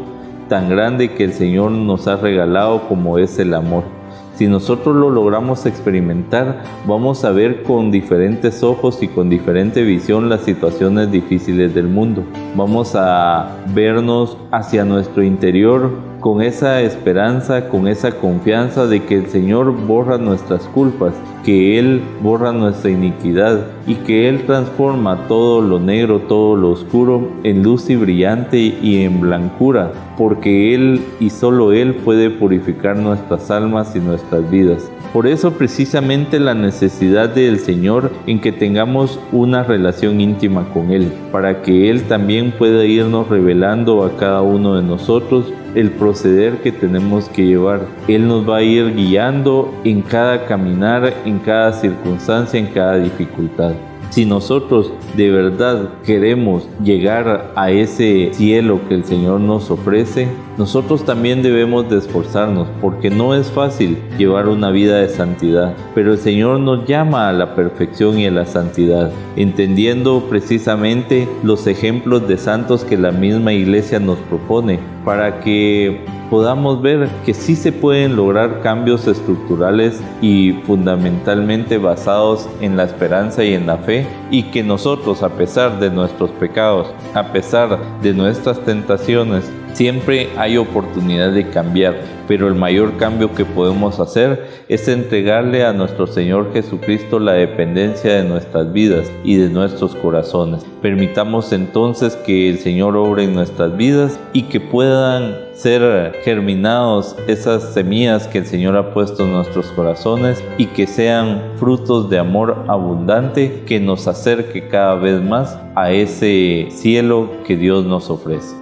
[0.48, 3.95] tan grande que el Señor nos ha regalado como es el amor.
[4.36, 10.28] Si nosotros lo logramos experimentar, vamos a ver con diferentes ojos y con diferente visión
[10.28, 12.22] las situaciones difíciles del mundo.
[12.54, 15.90] Vamos a vernos hacia nuestro interior
[16.26, 22.02] con esa esperanza, con esa confianza de que el Señor borra nuestras culpas, que Él
[22.20, 27.88] borra nuestra iniquidad y que Él transforma todo lo negro, todo lo oscuro en luz
[27.90, 34.00] y brillante y en blancura, porque Él y solo Él puede purificar nuestras almas y
[34.00, 34.90] nuestras vidas.
[35.12, 41.12] Por eso precisamente la necesidad del Señor en que tengamos una relación íntima con Él,
[41.32, 46.72] para que Él también pueda irnos revelando a cada uno de nosotros el proceder que
[46.72, 47.82] tenemos que llevar.
[48.08, 53.72] Él nos va a ir guiando en cada caminar, en cada circunstancia, en cada dificultad.
[54.16, 60.26] Si nosotros de verdad queremos llegar a ese cielo que el Señor nos ofrece,
[60.56, 66.12] nosotros también debemos de esforzarnos porque no es fácil llevar una vida de santidad, pero
[66.12, 72.26] el Señor nos llama a la perfección y a la santidad, entendiendo precisamente los ejemplos
[72.26, 77.72] de santos que la misma iglesia nos propone para que podamos ver que sí se
[77.72, 84.44] pueden lograr cambios estructurales y fundamentalmente basados en la esperanza y en la fe y
[84.44, 91.32] que nosotros a pesar de nuestros pecados, a pesar de nuestras tentaciones, Siempre hay oportunidad
[91.32, 97.18] de cambiar, pero el mayor cambio que podemos hacer es entregarle a nuestro Señor Jesucristo
[97.18, 100.64] la dependencia de nuestras vidas y de nuestros corazones.
[100.80, 107.72] Permitamos entonces que el Señor obre en nuestras vidas y que puedan ser germinados esas
[107.72, 112.64] semillas que el Señor ha puesto en nuestros corazones y que sean frutos de amor
[112.68, 118.54] abundante que nos acerque cada vez más a ese cielo que Dios nos ofrece.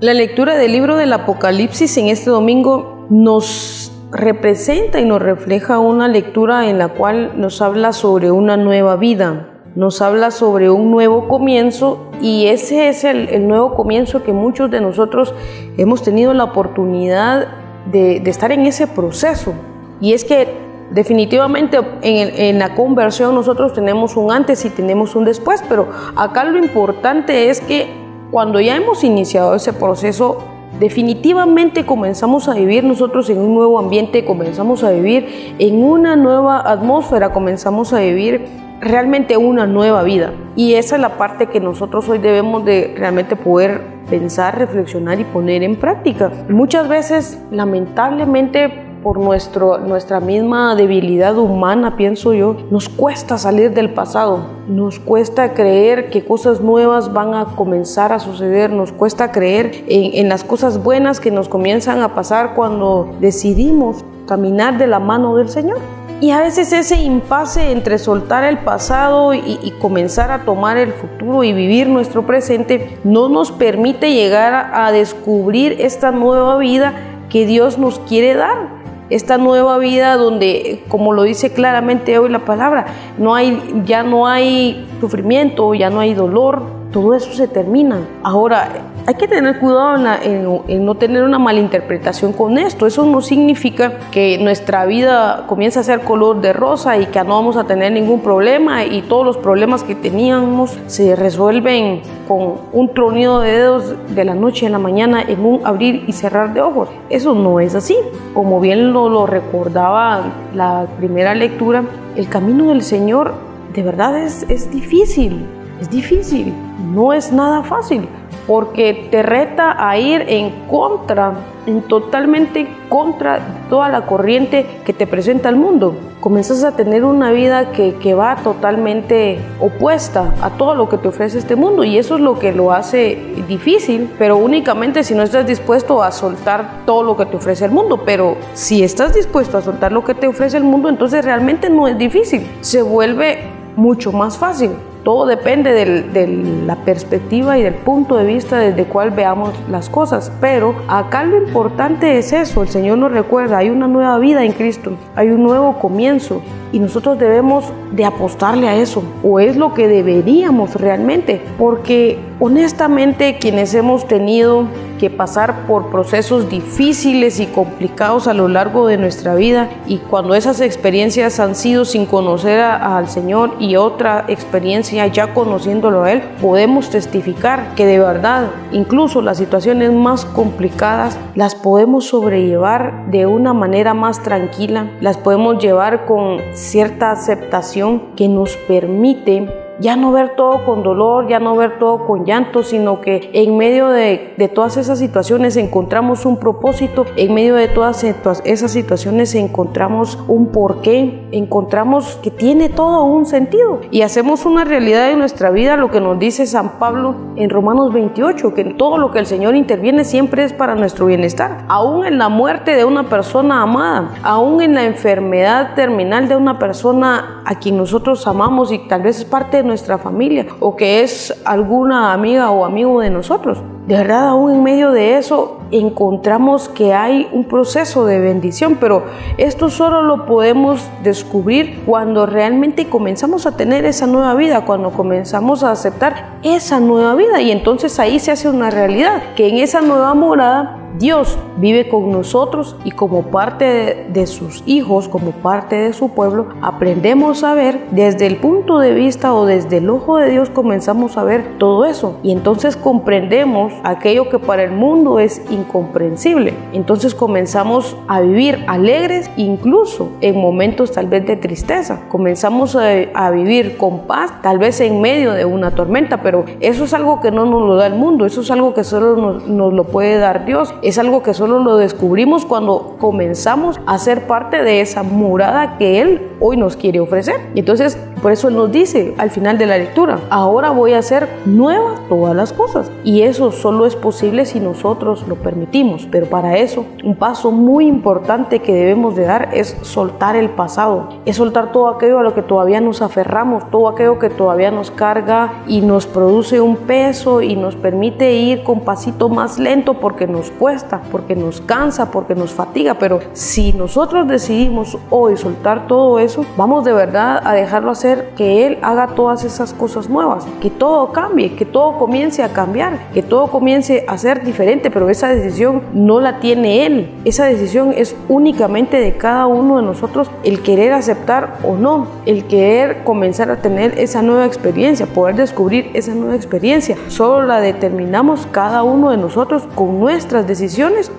[0.00, 6.08] La lectura del libro del Apocalipsis en este domingo nos representa y nos refleja una
[6.08, 11.28] lectura en la cual nos habla sobre una nueva vida, nos habla sobre un nuevo
[11.28, 15.34] comienzo y ese es el, nuevo comienzo que muchos de nosotros
[15.78, 17.48] hemos tenido la oportunidad
[17.90, 19.54] de, estar en ese proceso.
[20.00, 20.48] Y es que
[20.90, 26.44] definitivamente en, en, la conversión nosotros tenemos un antes y tenemos un después, pero acá
[26.44, 27.86] lo importante es que
[28.30, 30.38] cuando ya hemos iniciado ese proceso,
[30.80, 36.60] definitivamente comenzamos a vivir nosotros en un nuevo ambiente, comenzamos a vivir en una nueva
[36.60, 38.46] atmósfera, comenzamos a vivir
[38.82, 40.32] realmente una nueva vida.
[40.56, 45.24] Y esa es la parte que nosotros hoy debemos de realmente poder pensar, reflexionar y
[45.24, 46.30] poner en práctica.
[46.48, 53.90] Muchas veces, lamentablemente, por nuestro, nuestra misma debilidad humana, pienso yo, nos cuesta salir del
[53.90, 59.84] pasado, nos cuesta creer que cosas nuevas van a comenzar a suceder, nos cuesta creer
[59.88, 65.00] en, en las cosas buenas que nos comienzan a pasar cuando decidimos caminar de la
[65.00, 65.78] mano del Señor.
[66.22, 71.42] Y a veces ese impasse entre soltar el pasado y, comenzar a tomar el futuro
[71.42, 76.94] y vivir nuestro presente no nos permite llegar a, a descubrir esta nueva vida
[77.28, 78.68] que Dios nos quiere dar
[79.10, 82.86] esta nueva vida donde, como lo dice claramente hoy la palabra,
[83.18, 88.06] no hay, ya no hay sufrimiento, ya no hay dolor, todo eso se termina.
[88.22, 88.68] Ahora,
[89.06, 92.86] hay que tener cuidado en, no tener una malinterpretación con esto.
[92.86, 97.36] Eso no significa que nuestra vida comience a ser color de rosa y que no
[97.36, 102.94] vamos a tener ningún problema y todos los problemas que teníamos se resuelven con un
[102.94, 106.60] tronido de dedos de la noche a la mañana en un abrir y cerrar de
[106.60, 106.88] ojos.
[107.10, 107.96] Eso no es así.
[108.34, 110.22] Como bien lo, lo recordaba
[110.54, 111.84] la primera lectura,
[112.16, 113.34] el camino del Señor
[113.74, 115.46] de verdad es, es difícil
[115.82, 116.54] es difícil,
[116.94, 118.08] no es nada fácil,
[118.46, 121.32] porque te reta a ir en contra,
[121.66, 125.94] en totalmente contra toda la corriente que te presenta el mundo.
[126.20, 131.08] Comienzas a tener una vida que, que, va totalmente opuesta a todo lo que te
[131.08, 135.24] ofrece este mundo y eso es lo que lo hace difícil, pero únicamente si no
[135.24, 138.02] estás dispuesto a soltar todo lo que te ofrece el mundo.
[138.04, 141.88] Pero si estás dispuesto a soltar lo que te ofrece el mundo, entonces realmente no
[141.88, 143.40] es difícil, se vuelve
[143.76, 144.70] mucho más fácil.
[145.04, 146.26] Todo depende de
[146.64, 150.30] la perspectiva y del punto de vista desde cual veamos las cosas.
[150.40, 154.52] Pero acá lo importante es eso, el Señor nos recuerda, hay una nueva vida en
[154.52, 159.74] Cristo, hay un nuevo comienzo y nosotros debemos de apostarle a eso o es lo
[159.74, 164.66] que deberíamos realmente porque honestamente quienes hemos tenido
[164.98, 170.34] que pasar por procesos difíciles y complicados a lo largo de nuestra vida y cuando
[170.34, 176.22] esas experiencias han sido sin conocer al Señor y otra experiencia ya conociéndolo a Él,
[176.40, 183.52] podemos testificar que de verdad incluso las situaciones más complicadas las podemos sobrellevar de una
[183.52, 190.36] manera más tranquila, las podemos llevar con cierta aceptación que nos permite ya no ver
[190.36, 194.48] todo con dolor, ya no ver todo con llanto, sino que en medio de, de,
[194.48, 201.28] todas esas situaciones encontramos un propósito, en medio de todas esas situaciones encontramos un porqué,
[201.32, 203.80] encontramos que tiene todo un sentido.
[203.90, 207.92] Y hacemos una realidad de nuestra vida, lo que nos dice San Pablo en Romanos
[207.92, 212.06] 28, que en todo lo que el Señor interviene siempre es para nuestro bienestar, aún
[212.06, 217.42] en la muerte de una persona amada, aún en la enfermedad terminal de una persona
[217.44, 221.34] a quien nosotros amamos y tal vez es parte de nuestra familia o que es
[221.46, 223.62] alguna amiga o amigo de nosotros.
[223.86, 229.04] De verdad, aún en medio de eso encontramos que hay un proceso de bendición, pero
[229.38, 235.64] esto solo lo podemos descubrir cuando realmente comenzamos a tener esa nueva vida, cuando comenzamos
[235.64, 239.80] a aceptar esa nueva vida y entonces ahí se hace una realidad, que en esa
[239.80, 245.92] nueva morada Dios vive con nosotros y como parte de, sus hijos, como parte de
[245.92, 250.30] su pueblo, aprendemos a ver desde el punto de vista o desde el ojo de
[250.30, 255.42] Dios comenzamos a ver todo eso y entonces comprendemos aquello que para el mundo es
[255.50, 256.54] incomprensible.
[256.72, 262.02] Entonces comenzamos a vivir alegres incluso en momentos tal vez de tristeza.
[262.08, 266.92] Comenzamos a, vivir con paz tal vez en medio de una tormenta, pero eso es
[266.92, 269.84] algo que no nos lo da el mundo, eso es algo que solo nos lo
[269.84, 274.80] puede dar Dios, es algo que solo lo descubrimos cuando comenzamos a ser parte de
[274.80, 277.36] esa morada que Él hoy nos quiere ofrecer.
[277.54, 281.28] Entonces, por eso Él nos dice al final de la lectura, ahora voy a hacer
[281.44, 282.90] nuevas todas las cosas.
[283.04, 286.06] Y eso solo es posible si nosotros lo permitimos.
[286.10, 291.08] Pero para eso, un paso muy importante que debemos de dar es soltar el pasado,
[291.24, 294.90] es soltar todo aquello a lo que todavía nos aferramos, todo aquello que todavía nos
[294.90, 300.26] carga y nos produce un peso y nos permite ir con pasito más lento porque
[300.26, 300.71] nos cuesta,
[301.10, 302.94] porque nos cansa, porque nos fatiga.
[302.94, 308.66] Pero si nosotros decidimos hoy soltar todo eso, vamos de verdad a dejarlo hacer que
[308.66, 313.22] Él haga todas esas cosas nuevas, que todo cambie, que todo comience a cambiar, que
[313.22, 317.10] todo comience a ser diferente, pero esa decisión no la tiene Él.
[317.24, 322.44] Esa decisión es únicamente de cada uno de nosotros el querer aceptar o no, el
[322.44, 326.96] querer comenzar a tener esa nueva experiencia, poder descubrir esa nueva experiencia.
[327.08, 330.61] Solo la determinamos cada uno de nosotros con nuestras decisiones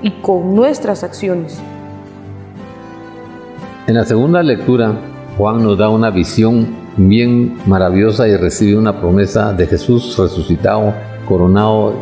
[0.01, 1.59] y con nuestras acciones.
[3.87, 4.93] En la segunda lectura,
[5.37, 10.93] Juan nos da una visión bien maravillosa y recibe una promesa de Jesús resucitado,
[11.27, 11.93] coronado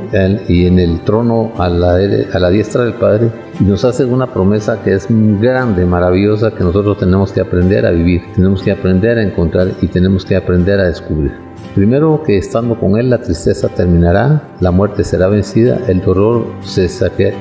[0.47, 3.31] y en el trono a la, a la diestra del Padre.
[3.59, 7.91] Y nos hace una promesa que es grande, maravillosa, que nosotros tenemos que aprender a
[7.91, 11.50] vivir, tenemos que aprender a encontrar y tenemos que aprender a descubrir.
[11.75, 16.89] Primero que estando con Él la tristeza terminará, la muerte será vencida, el dolor se,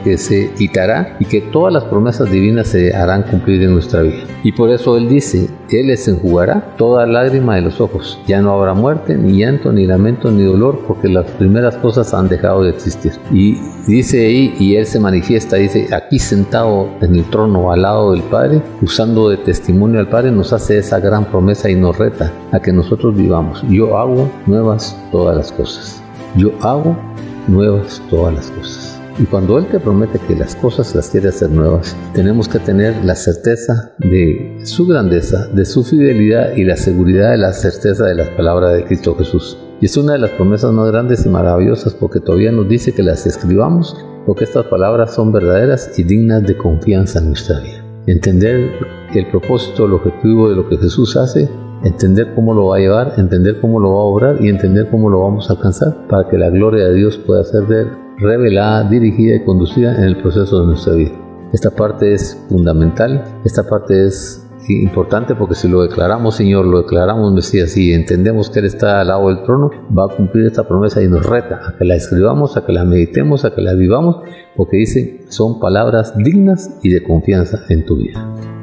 [0.04, 4.24] que se quitará y que todas las promesas divinas se harán cumplir en nuestra vida.
[4.44, 8.20] Y por eso Él dice, Él les enjugará toda lágrima de los ojos.
[8.26, 12.28] Ya no habrá muerte, ni llanto, ni lamento, ni dolor, porque las primeras cosas han
[12.28, 13.12] dejado de existir.
[13.32, 18.12] Y dice ahí, y Él se manifiesta, dice, aquí sentado en el trono al lado
[18.12, 22.32] del Padre, usando de testimonio al Padre, nos hace esa gran promesa y nos reta
[22.52, 23.62] a que nosotros vivamos.
[23.68, 26.02] Yo hago nuevas todas las cosas.
[26.36, 26.96] Yo hago
[27.48, 29.00] nuevas todas las cosas.
[29.18, 33.04] Y cuando Él te promete que las cosas las quiere hacer nuevas, tenemos que tener
[33.04, 38.14] la certeza de su grandeza, de su fidelidad y la seguridad de la certeza de
[38.14, 39.58] las palabras de Cristo Jesús.
[39.80, 43.02] Y es una de las promesas más grandes y maravillosas porque todavía nos dice que
[43.02, 43.96] las escribamos
[44.26, 47.84] porque estas palabras son verdaderas y dignas de confianza en nuestra vida.
[48.06, 48.72] Entender
[49.14, 51.48] el propósito, el objetivo de lo que Jesús hace
[51.84, 55.08] entender cómo lo va a llevar, entender cómo lo va a obrar y entender cómo
[55.08, 57.64] lo vamos a alcanzar para que la gloria de Dios pueda ser
[58.18, 61.12] revelada, dirigida y conducida en el proceso de nuestra vida.
[61.52, 67.32] Esta parte es fundamental, esta parte es importante porque si lo declaramos Señor, lo declaramos
[67.32, 71.02] Mesías y entendemos que Él está al lado del trono, va a cumplir esta promesa
[71.02, 74.18] y nos reta a que la escribamos, a que la meditemos, a que la vivamos,
[74.56, 78.59] porque dice, son palabras dignas y de confianza en tu vida.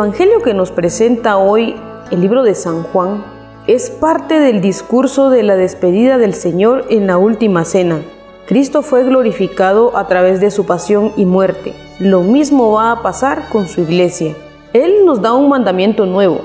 [0.00, 1.76] Evangelio que nos presenta hoy
[2.10, 3.22] el libro de San Juan
[3.66, 8.00] es parte del discurso de la despedida del Señor en la última cena.
[8.46, 11.74] Cristo fue glorificado a través de su pasión y muerte.
[11.98, 14.34] Lo mismo va a pasar con su iglesia.
[14.72, 16.40] Él nos da un mandamiento nuevo,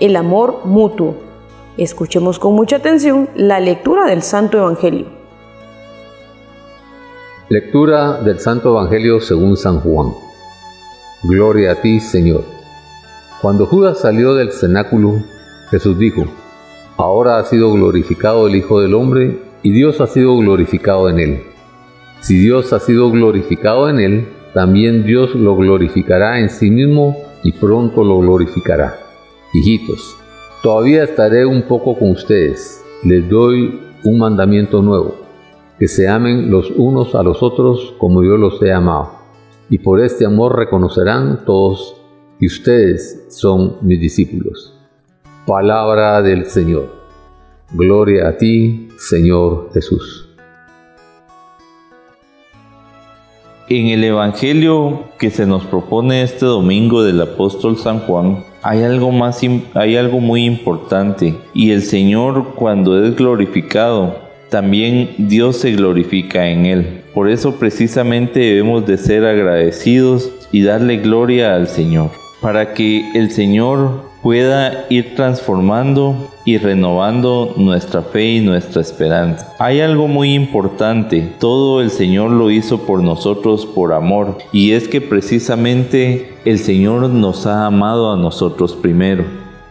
[0.00, 1.14] el amor mutuo.
[1.76, 5.08] Escuchemos con mucha atención la lectura del Santo Evangelio.
[7.50, 10.14] Lectura del Santo Evangelio según San Juan.
[11.22, 12.53] Gloria a ti, Señor.
[13.40, 15.16] Cuando Judas salió del cenáculo,
[15.70, 16.24] Jesús dijo,
[16.96, 21.42] Ahora ha sido glorificado el Hijo del Hombre y Dios ha sido glorificado en él.
[22.20, 27.52] Si Dios ha sido glorificado en él, también Dios lo glorificará en sí mismo y
[27.52, 28.98] pronto lo glorificará.
[29.52, 30.16] Hijitos,
[30.64, 32.82] Todavía estaré un poco con ustedes.
[33.02, 35.16] Les doy un mandamiento nuevo,
[35.78, 39.10] que se amen los unos a los otros como yo los he amado.
[39.68, 42.00] Y por este amor reconocerán todos
[42.38, 44.74] que ustedes son mis discípulos.
[45.46, 46.90] Palabra del Señor.
[47.72, 50.28] Gloria a ti, Señor Jesús.
[53.66, 59.10] En el Evangelio que se nos propone este domingo del apóstol San Juan, hay algo
[59.10, 59.40] más
[59.72, 64.16] hay algo muy importante y el Señor cuando es glorificado,
[64.50, 67.02] también Dios se glorifica en él.
[67.14, 72.10] Por eso precisamente debemos de ser agradecidos y darle gloria al Señor,
[72.44, 79.54] para que el Señor pueda ir transformando y renovando nuestra fe y nuestra esperanza.
[79.58, 84.88] Hay algo muy importante, todo el Señor lo hizo por nosotros por amor, y es
[84.88, 89.24] que precisamente el Señor nos ha amado a nosotros primero,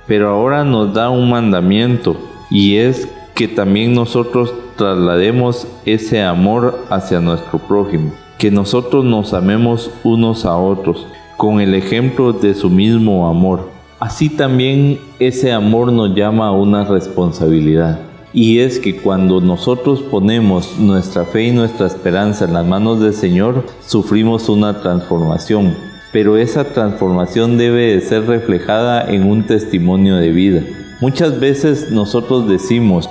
[0.08, 2.18] pero ahora nos da un mandamiento,
[2.50, 9.92] y es que también nosotros traslademos ese amor hacia nuestro prójimo, que nosotros nos amemos
[10.04, 11.06] unos a otros,
[11.44, 13.68] con el ejemplo de su mismo amor.
[14.00, 18.00] Así también ese amor nos llama a una responsabilidad.
[18.32, 23.14] Y es que cuando nosotros ponemos nuestra fe y nuestra esperanza en las manos del
[23.14, 25.76] Señor, sufrimos una transformación.
[26.14, 30.62] Pero esa transformación debe de ser reflejada en un testimonio de vida.
[31.02, 33.10] Muchas veces nosotros decimos,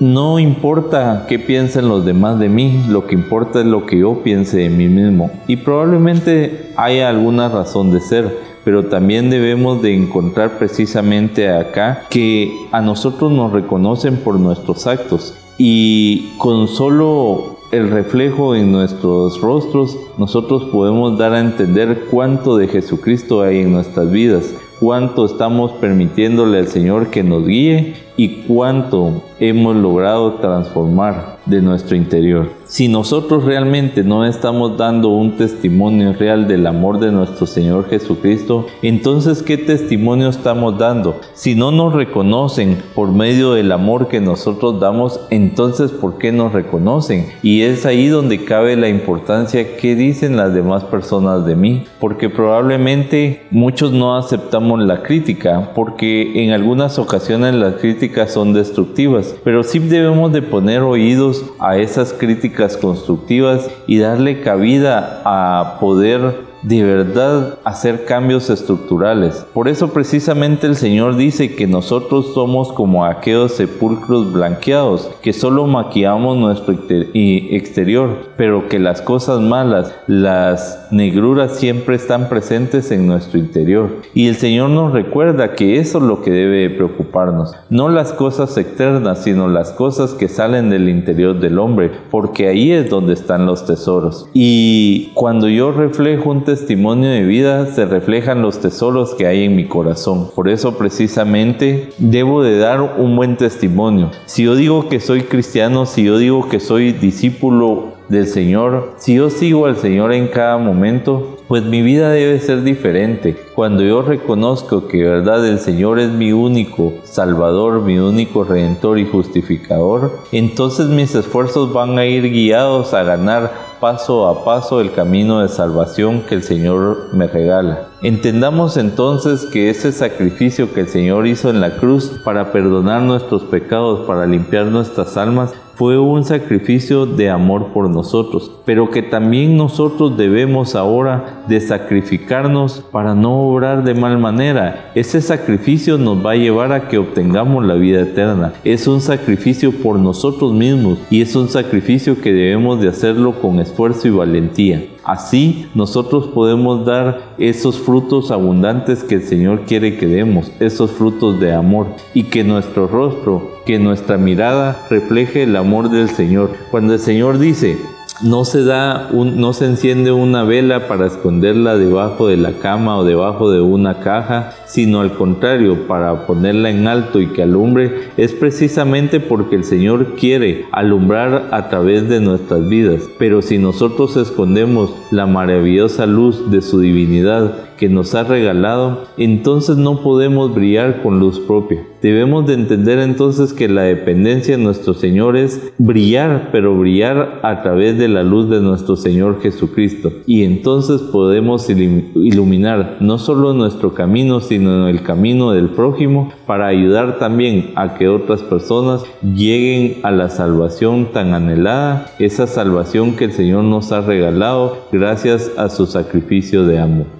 [0.00, 4.22] no importa qué piensen los demás de mí, lo que importa es lo que yo
[4.24, 5.30] piense de mí mismo.
[5.46, 12.52] Y probablemente haya alguna razón de ser pero también debemos de encontrar precisamente acá que
[12.72, 19.96] a nosotros nos reconocen por nuestros actos y con solo el reflejo en nuestros rostros
[20.18, 26.58] nosotros podemos dar a entender cuánto de Jesucristo hay en nuestras vidas, cuánto estamos permitiéndole
[26.58, 32.48] al Señor que nos guíe y cuánto hemos logrado transformar de nuestro interior.
[32.64, 38.68] Si nosotros realmente no estamos dando un testimonio real del amor de nuestro Señor Jesucristo,
[38.80, 41.20] entonces ¿qué testimonio estamos dando?
[41.34, 46.52] Si no nos reconocen por medio del amor que nosotros damos, entonces ¿por qué nos
[46.52, 47.26] reconocen?
[47.42, 52.30] Y es ahí donde cabe la importancia que dicen las demás personas de mí, porque
[52.30, 59.64] probablemente muchos no aceptamos la crítica, porque en algunas ocasiones las críticas son destructivas, pero
[59.64, 66.82] sí debemos de poner oídos a esas críticas constructivas y darle cabida a poder de
[66.82, 69.46] verdad hacer cambios estructurales.
[69.54, 75.66] Por eso precisamente el Señor dice que nosotros somos como aquellos sepulcros blanqueados, que solo
[75.66, 76.74] maquillamos nuestro
[77.14, 83.90] exterior, pero que las cosas malas, las negruras siempre están presentes en nuestro interior.
[84.14, 88.56] Y el Señor nos recuerda que eso es lo que debe preocuparnos, no las cosas
[88.56, 93.46] externas, sino las cosas que salen del interior del hombre, porque ahí es donde están
[93.46, 94.28] los tesoros.
[94.34, 99.54] Y cuando yo reflejo un testimonio de vida se reflejan los tesoros que hay en
[99.54, 100.30] mi corazón.
[100.34, 104.10] Por eso precisamente debo de dar un buen testimonio.
[104.26, 109.14] Si yo digo que soy cristiano, si yo digo que soy discípulo del Señor, si
[109.14, 113.36] yo sigo al Señor en cada momento, pues mi vida debe ser diferente.
[113.56, 119.04] Cuando yo reconozco que verdad el Señor es mi único Salvador, mi único Redentor y
[119.04, 125.40] Justificador, entonces mis esfuerzos van a ir guiados a ganar paso a paso el camino
[125.40, 127.88] de salvación que el Señor me regala.
[128.02, 133.42] Entendamos entonces que ese sacrificio que el Señor hizo en la cruz para perdonar nuestros
[133.42, 139.56] pecados, para limpiar nuestras almas, fue un sacrificio de amor por nosotros, pero que también
[139.56, 144.92] nosotros debemos ahora de sacrificarnos para no obrar de mal manera.
[144.94, 148.52] Ese sacrificio nos va a llevar a que obtengamos la vida eterna.
[148.62, 153.58] Es un sacrificio por nosotros mismos y es un sacrificio que debemos de hacerlo con
[153.58, 154.84] esfuerzo y valentía.
[155.04, 161.40] Así nosotros podemos dar esos frutos abundantes que el Señor quiere que demos, esos frutos
[161.40, 166.50] de amor y que nuestro rostro, que nuestra mirada refleje el amor del Señor.
[166.70, 167.78] Cuando el Señor dice,
[168.22, 172.98] no se da un, no se enciende una vela para esconderla debajo de la cama
[172.98, 178.10] o debajo de una caja, sino al contrario, para ponerla en alto y que alumbre,
[178.16, 183.08] es precisamente porque el Señor quiere alumbrar a través de nuestras vidas.
[183.18, 189.78] Pero si nosotros escondemos la maravillosa luz de su divinidad, que nos ha regalado, entonces
[189.78, 191.82] no podemos brillar con luz propia.
[192.02, 197.62] Debemos de entender entonces que la dependencia de nuestro Señor es brillar, pero brillar a
[197.62, 200.12] través de la luz de nuestro Señor Jesucristo.
[200.26, 207.18] Y entonces podemos iluminar no solo nuestro camino, sino el camino del prójimo para ayudar
[207.18, 213.32] también a que otras personas lleguen a la salvación tan anhelada, esa salvación que el
[213.32, 217.19] Señor nos ha regalado gracias a su sacrificio de amor.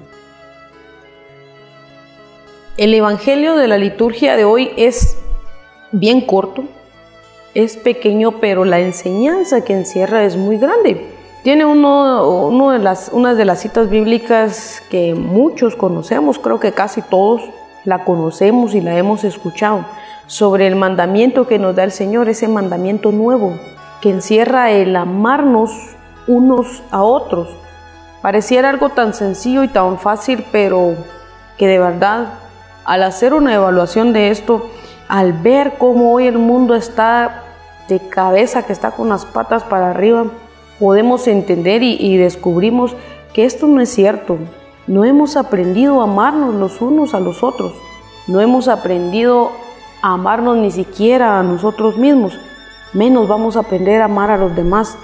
[2.81, 5.19] El Evangelio de la liturgia de hoy es
[5.93, 6.65] bien corto,
[7.53, 11.07] es pequeño, pero la enseñanza que encierra es muy grande.
[11.43, 17.03] Tiene uno, de las, una de las citas bíblicas que muchos conocemos, creo que casi
[17.03, 17.43] todos
[17.85, 19.85] la conocemos y la hemos escuchado,
[20.27, 23.59] sobre el mandamiento que nos da el Señor, ese mandamiento nuevo,
[24.01, 25.71] que encierra el amarnos
[26.27, 27.51] unos a otros.
[28.23, 30.95] Pareciera algo tan sencillo y tan fácil, pero
[31.59, 32.41] que de verdad
[32.85, 34.71] al hacer una evaluación de esto,
[35.09, 37.43] al ver cómo hoy el mundo está
[37.89, 40.27] de cabeza, que está con las patas para arriba,
[40.79, 42.95] podemos entender y, descubrimos
[43.35, 44.39] que esto no es cierto.
[44.87, 47.75] No hemos aprendido a amarnos los unos a los otros.
[48.27, 49.51] No hemos aprendido
[50.03, 52.39] a amarnos ni siquiera a nosotros mismos.
[52.93, 54.97] Menos vamos a aprender a amar a los demás.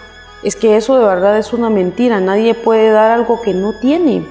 [0.42, 2.20] Es que eso de verdad es una mentira.
[2.20, 4.24] Nadie puede dar algo que no tiene.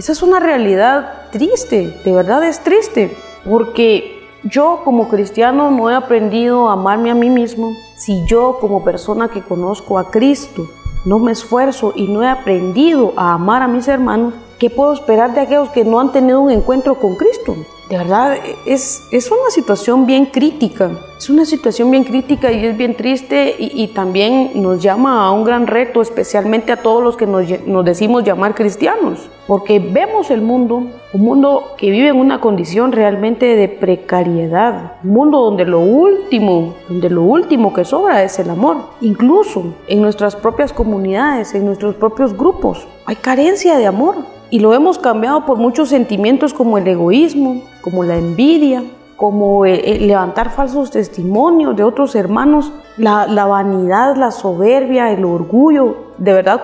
[0.00, 5.94] Esa es una realidad triste, de verdad es triste, porque yo como cristiano no he
[5.94, 7.74] aprendido a amarme a mí mismo.
[7.98, 10.70] Si yo como persona que conozco a Cristo
[11.04, 15.34] no me esfuerzo y no he aprendido a amar a mis hermanos, ¿qué puedo esperar
[15.34, 17.54] de aquellos que no han tenido un encuentro con Cristo?
[17.90, 18.36] De verdad,
[18.66, 20.92] es, es una situación bien crítica.
[21.18, 25.42] Es una situación bien crítica y es bien triste y, también nos llama a un
[25.42, 30.40] gran reto, especialmente a todos los que nos, nos, decimos llamar cristianos, porque vemos el
[30.40, 35.80] mundo, un mundo que vive en una condición realmente de precariedad, un mundo donde lo
[35.80, 41.66] último, donde lo último que sobra es el amor, incluso en nuestras propias comunidades, en
[41.66, 46.78] nuestros propios grupos, hay carencia de amor y lo hemos cambiado por muchos sentimientos como
[46.78, 48.82] el egoísmo, como la envidia,
[49.20, 56.10] como eh, eh, levantar falsos testimonios de otros hermanos, la, vanidad, la soberbia, el orgullo.
[56.16, 56.62] De verdad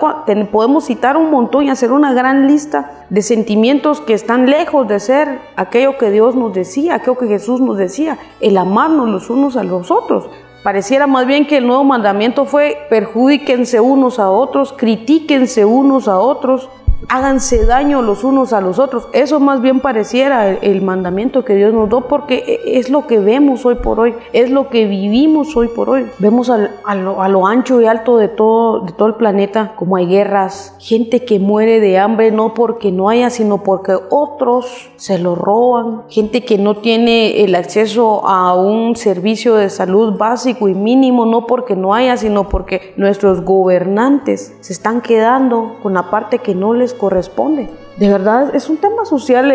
[0.51, 4.99] podemos citar un montón y hacer una gran lista de sentimientos que están lejos de
[4.99, 9.55] ser aquello que Dios nos decía, aquello que Jesús nos decía, el amarnos los unos
[9.55, 10.27] a los otros.
[10.63, 16.17] Pareciera más bien que el nuevo mandamiento fue perjudíquense unos a otros, critíquense unos a
[16.17, 16.69] otros,
[17.09, 19.07] háganse daño los unos a los otros.
[19.13, 23.65] Eso más bien pareciera el, mandamiento que Dios nos dio porque es lo que vemos
[23.65, 26.05] hoy por hoy, es lo que vivimos hoy por hoy.
[26.19, 30.75] Vemos a, lo, ancho y alto de todo, de todo el planeta como hay guerras,
[30.79, 36.03] gente que muere de hambre no porque no haya, sino porque otros se lo roban,
[36.09, 41.47] gente que no tiene el acceso a un servicio de salud básico y mínimo no
[41.47, 46.73] porque no haya, sino porque nuestros gobernantes se están quedando con la parte que no
[46.73, 47.69] les corresponde.
[47.97, 49.51] De verdad, es un tema social.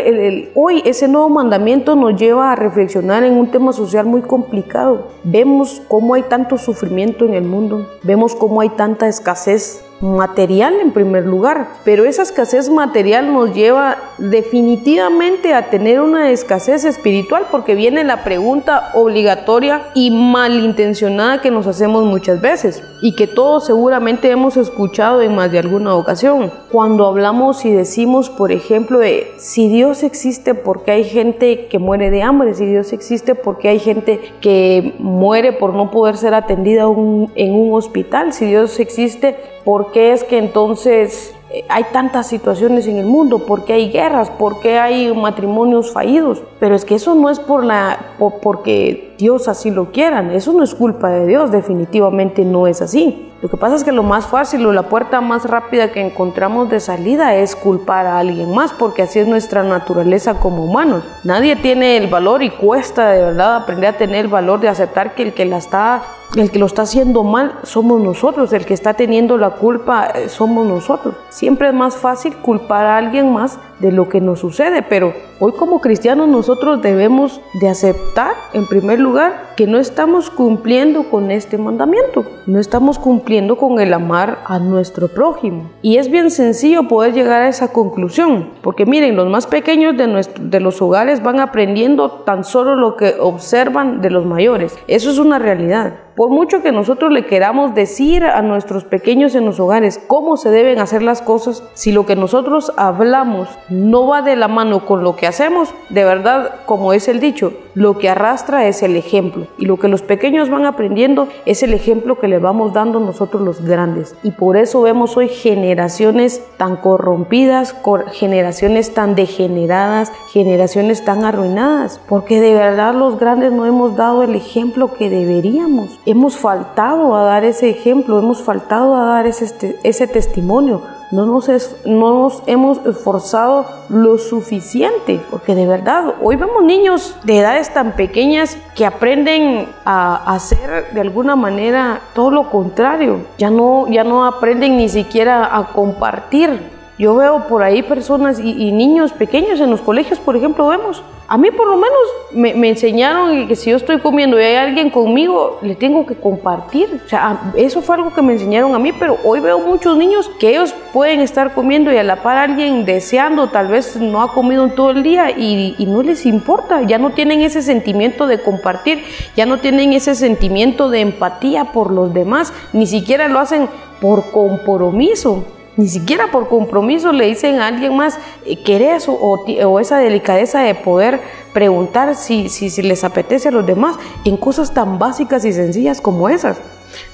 [0.57, 5.11] hoy ese nuevo mandamiento nos lleva a reflexionar en un tema social muy complicado.
[5.22, 10.90] Vemos cómo hay tanto sufrimiento en el mundo, vemos cómo hay tanta escasez material en
[10.90, 17.76] primer lugar, pero esa escasez material nos lleva definitivamente a tener una escasez espiritual porque
[17.76, 24.28] viene la pregunta obligatoria y malintencionada que nos hacemos muchas veces y que todos seguramente
[24.28, 26.51] hemos escuchado en más de alguna ocasión.
[26.72, 32.11] Cuando hablamos y decimos, por ejemplo, de si Dios existe porque hay gente que muere
[32.11, 36.83] de hambre, si Dios existe porque hay gente que muere por no poder ser atendida
[36.83, 42.87] en un hospital, si Dios existe porque qué es que entonces eh, hay tantas situaciones
[42.87, 43.41] en el mundo?
[43.41, 44.30] ¿Por qué hay guerras?
[44.30, 46.43] ¿Por qué hay matrimonios fallidos?
[46.59, 50.63] Pero es que eso no es por la, porque Dios así lo quiera, eso no
[50.63, 53.29] es culpa de Dios, definitivamente no es así.
[53.43, 56.71] Lo que pasa es que lo más fácil o la puerta más rápida que encontramos
[56.71, 61.03] de salida es culpar a alguien más, porque así es nuestra naturaleza como humanos.
[61.25, 65.17] Nadie tiene el valor y cuesta de verdad aprender a tener el valor de aceptar
[65.17, 66.03] que el que la está
[66.37, 70.29] el que lo está haciendo mal somos nosotros, el que está teniendo la culpa eh,
[70.29, 71.15] somos nosotros.
[71.29, 75.53] Siempre es más fácil culpar a alguien más de lo que nos sucede, pero hoy
[75.53, 81.59] como cristianos nosotros debemos de aceptar en primer lugar que no estamos cumpliendo con este
[81.59, 85.70] mandamiento, no estamos cumpliendo con el amar a nuestro prójimo.
[85.83, 90.26] Y es bien sencillo poder llegar a esa conclusión, porque miren, los más pequeños de,
[90.41, 94.78] de los hogares van aprendiendo tan solo lo que observan de los mayores.
[94.87, 95.95] Eso es una realidad.
[96.17, 100.51] Por mucho que nosotros le queramos decir a nuestros pequeños en los hogares cómo se
[100.51, 105.03] deben hacer las cosas, si lo que nosotros hablamos no va de la mano con
[105.03, 109.47] lo que hacemos, de verdad, como es el dicho, lo que arrastra es el ejemplo.
[109.57, 113.43] Y lo que los pequeños van aprendiendo es el ejemplo que le vamos dando nosotros
[113.43, 114.15] los grandes.
[114.23, 117.75] Y por eso vemos hoy generaciones tan corrompidas,
[118.13, 124.35] generaciones tan degeneradas, generaciones tan arruinadas, porque de verdad los grandes no hemos dado el
[124.35, 129.78] ejemplo que deberíamos hemos faltado a dar ese ejemplo, hemos faltado a dar ese, este,
[129.82, 130.82] ese testimonio.
[131.11, 131.46] No nos,
[131.84, 137.92] no nos hemos esforzado lo suficiente, porque de verdad, hoy vemos niños de edades tan
[137.92, 143.26] pequeñas que aprenden a hacer de alguna manera todo lo contrario.
[143.36, 148.70] Ya no, ya no aprenden ni siquiera a compartir yo veo por ahí personas y,
[148.70, 151.03] niños pequeños en los colegios, por ejemplo, vemos.
[151.26, 151.99] A mí por lo menos
[152.32, 157.01] me, enseñaron que si yo estoy comiendo y hay alguien conmigo, le tengo que compartir.
[157.05, 160.30] O sea, eso fue algo que me enseñaron a mí, pero hoy veo muchos niños
[160.38, 164.34] que ellos pueden estar comiendo y a la par alguien deseando, tal vez no ha
[164.34, 166.82] comido en todo el día y, y no les importa.
[166.82, 169.03] Ya no tienen ese sentimiento de compartir,
[169.34, 173.68] ya no tienen ese sentimiento de empatía por los demás, ni siquiera lo hacen
[174.03, 175.47] por compromiso.
[175.77, 179.07] Ni siquiera por compromiso le dicen a alguien más, eh, ¿querés?
[179.09, 181.20] O, esa delicadeza de poder
[181.55, 183.97] preguntar si, si, les apetece a los demás
[184.27, 186.61] en cosas tan básicas y sencillas como esas.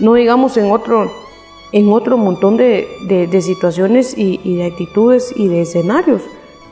[0.00, 1.12] No digamos en otro,
[1.70, 6.22] en otro montón de, de, situaciones y, y de actitudes y de escenarios.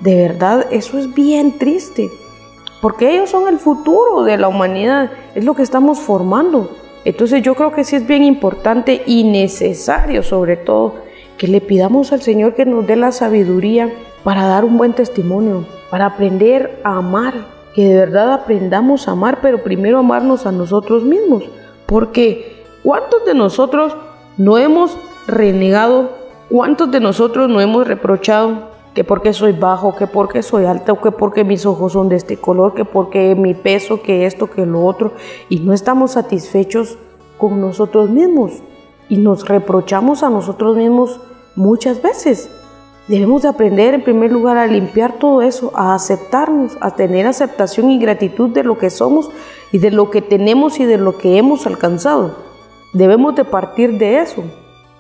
[0.00, 2.10] De verdad, eso es bien triste,
[2.82, 6.68] porque ellos son el futuro de la humanidad, es lo que estamos formando.
[7.04, 11.05] Entonces yo creo que sí es bien importante y necesario sobre todo
[11.38, 13.92] que le pidamos al Señor que nos dé la sabiduría
[14.24, 17.34] para dar un buen testimonio, para aprender a amar,
[17.74, 21.44] que de verdad aprendamos a amar, pero primero amarnos a nosotros mismos,
[21.84, 23.96] porque ¿cuántos de nosotros
[24.36, 26.10] no hemos renegado?
[26.48, 31.10] ¿Cuántos de nosotros no hemos reprochado que porque soy bajo, que porque soy alto, que
[31.10, 34.86] porque mis ojos son de este color, que porque mi peso, que esto, que lo
[34.86, 35.12] otro,
[35.50, 36.96] y no estamos satisfechos
[37.36, 38.62] con nosotros mismos?
[39.08, 41.20] Y nos reprochamos a nosotros mismos
[41.54, 42.50] muchas veces.
[43.08, 47.90] Debemos de aprender en primer lugar a limpiar todo eso, a aceptarnos, a tener aceptación
[47.90, 49.30] y gratitud de lo que somos
[49.70, 52.34] y de lo que tenemos y de lo que hemos alcanzado.
[52.92, 54.42] Debemos de partir de eso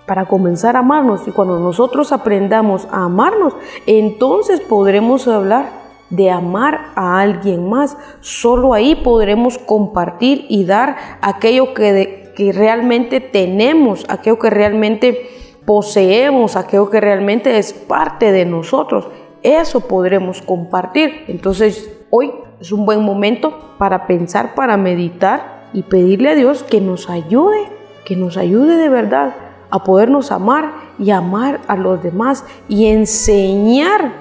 [0.06, 3.54] para comenzar a amarnos y cuando nosotros aprendamos a amarnos,
[3.86, 7.96] entonces podremos hablar de amar a alguien más.
[8.20, 15.30] Solo ahí podremos compartir y dar aquello que que realmente tenemos, aquello que realmente
[15.64, 19.08] poseemos, aquello que realmente es parte de nosotros.
[19.42, 21.24] Eso podremos compartir.
[21.28, 22.30] Entonces, hoy
[22.60, 27.68] es un buen momento para pensar, para meditar y pedirle a Dios que nos ayude,
[28.04, 29.34] que nos ayude de verdad
[29.70, 34.12] a podernos amar y amar a los demás y enseñar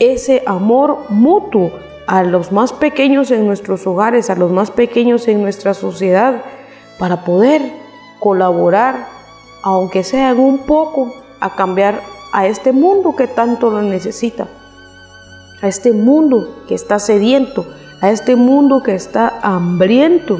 [0.00, 1.70] ese amor mutuo
[2.06, 6.42] a los más pequeños en nuestros hogares, a los más pequeños en nuestra sociedad,
[7.00, 7.62] para poder
[8.20, 9.08] colaborar,
[9.62, 12.02] aunque sea un poco, a cambiar
[12.34, 14.46] a este mundo que tanto lo necesita,
[15.62, 17.66] a este mundo que está sediento,
[18.02, 20.38] a este mundo que está hambriento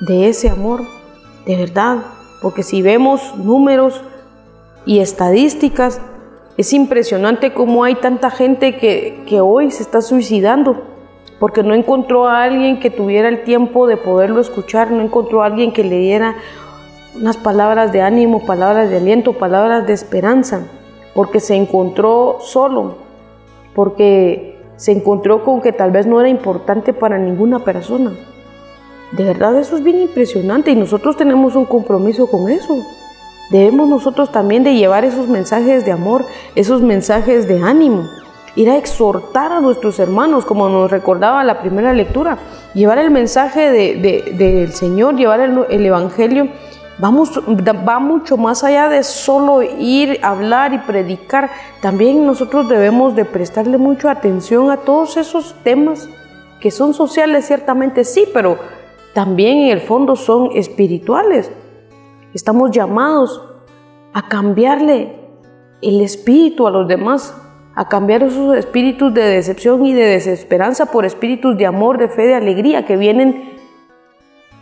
[0.00, 0.82] de ese amor,
[1.46, 1.98] de verdad,
[2.42, 4.02] porque si vemos números
[4.84, 6.00] y estadísticas,
[6.56, 10.93] es impresionante cómo hay tanta gente que, que hoy se está suicidando
[11.44, 15.46] porque no encontró a alguien que tuviera el tiempo de poderlo escuchar, no encontró a
[15.46, 16.36] alguien que le diera
[17.14, 20.62] unas palabras de ánimo, palabras de aliento, palabras de esperanza,
[21.12, 22.94] porque se encontró solo,
[23.74, 28.12] porque se encontró con que tal vez no era importante para ninguna persona.
[29.12, 32.78] De verdad eso es bien impresionante y nosotros tenemos un compromiso con eso.
[33.50, 36.24] Debemos nosotros también de llevar esos mensajes de amor,
[36.54, 38.08] esos mensajes de ánimo
[38.56, 42.38] ir a exhortar a nuestros hermanos, como nos recordaba la primera lectura,
[42.74, 46.48] llevar el mensaje del Señor, llevar el, Evangelio,
[46.98, 51.50] vamos, va mucho más allá de solo ir, hablar y predicar.
[51.80, 56.08] También nosotros debemos de prestarle mucha atención a todos esos temas
[56.60, 58.58] que son sociales, ciertamente sí, pero
[59.12, 61.50] también en el fondo son espirituales.
[62.32, 63.42] Estamos llamados
[64.12, 65.20] a cambiarle
[65.82, 67.34] el espíritu a los demás,
[67.74, 72.26] a cambiar esos espíritus de decepción y de desesperanza por espíritus de amor, de fe,
[72.26, 73.54] de alegría que vienen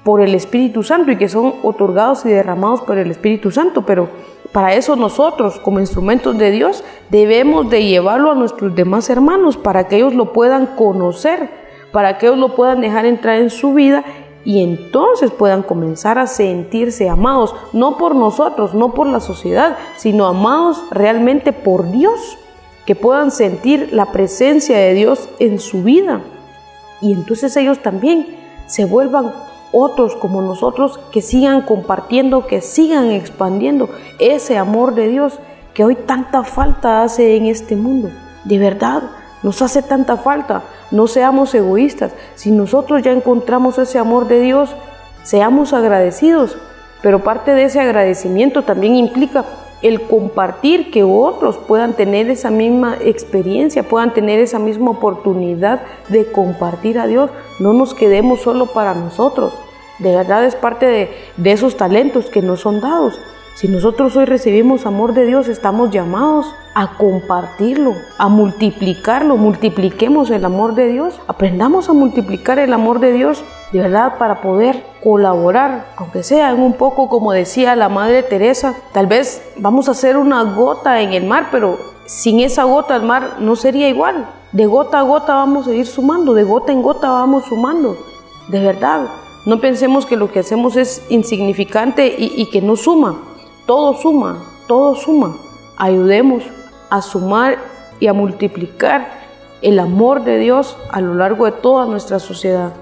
[0.04, 3.82] por el Espíritu Santo y que son otorgados y derramados por el Espíritu Santo.
[3.82, 4.08] Pero
[4.50, 9.88] para eso nosotros, como instrumentos de Dios, debemos de llevarlo a nuestros demás hermanos para
[9.88, 11.48] que ellos lo puedan conocer,
[11.92, 14.04] para que ellos lo puedan dejar entrar en su vida
[14.44, 20.26] y entonces puedan comenzar a sentirse amados, no por nosotros, no por la sociedad, sino
[20.26, 22.38] amados realmente por Dios,
[22.86, 26.22] que puedan sentir la presencia de Dios en su vida.
[27.00, 28.26] Y entonces ellos también
[28.66, 29.32] se vuelvan
[29.72, 35.38] otros como nosotros que sigan compartiendo, que sigan expandiendo ese amor de Dios
[35.74, 38.10] que hoy tanta falta hace en este mundo.
[38.44, 39.02] De verdad,
[39.42, 40.62] nos hace tanta falta.
[40.90, 42.12] No seamos egoístas.
[42.34, 44.70] Si nosotros ya encontramos ese amor de Dios,
[45.22, 46.56] seamos agradecidos.
[47.00, 49.44] Pero parte de ese agradecimiento también implica
[49.82, 56.30] el compartir que otros puedan tener esa misma experiencia, puedan tener esa misma oportunidad de
[56.30, 57.30] compartir a Dios.
[57.58, 59.52] No nos quedemos solo para nosotros.
[59.98, 63.18] De verdad es parte de, de esos talentos que nos son dados.
[63.54, 70.46] Si nosotros hoy recibimos amor de Dios, estamos llamados a compartirlo, a multiplicarlo, multipliquemos el
[70.46, 75.92] amor de Dios, aprendamos a multiplicar el amor de Dios, de verdad, para poder colaborar,
[75.96, 80.16] aunque sea en un poco como decía la Madre Teresa, tal vez vamos a hacer
[80.16, 84.28] una gota en el mar, pero sin esa gota el mar no sería igual.
[84.52, 87.98] De gota a gota vamos a ir sumando, de gota en gota vamos sumando,
[88.48, 89.08] de verdad.
[89.44, 93.31] No pensemos que lo que hacemos es insignificante y, y que no suma.
[93.66, 95.36] Todo suma, todo suma.
[95.76, 96.44] Ayudemos
[96.90, 97.58] a sumar
[98.00, 99.10] y a multiplicar
[99.62, 102.72] el amor de Dios a lo largo de toda nuestra sociedad.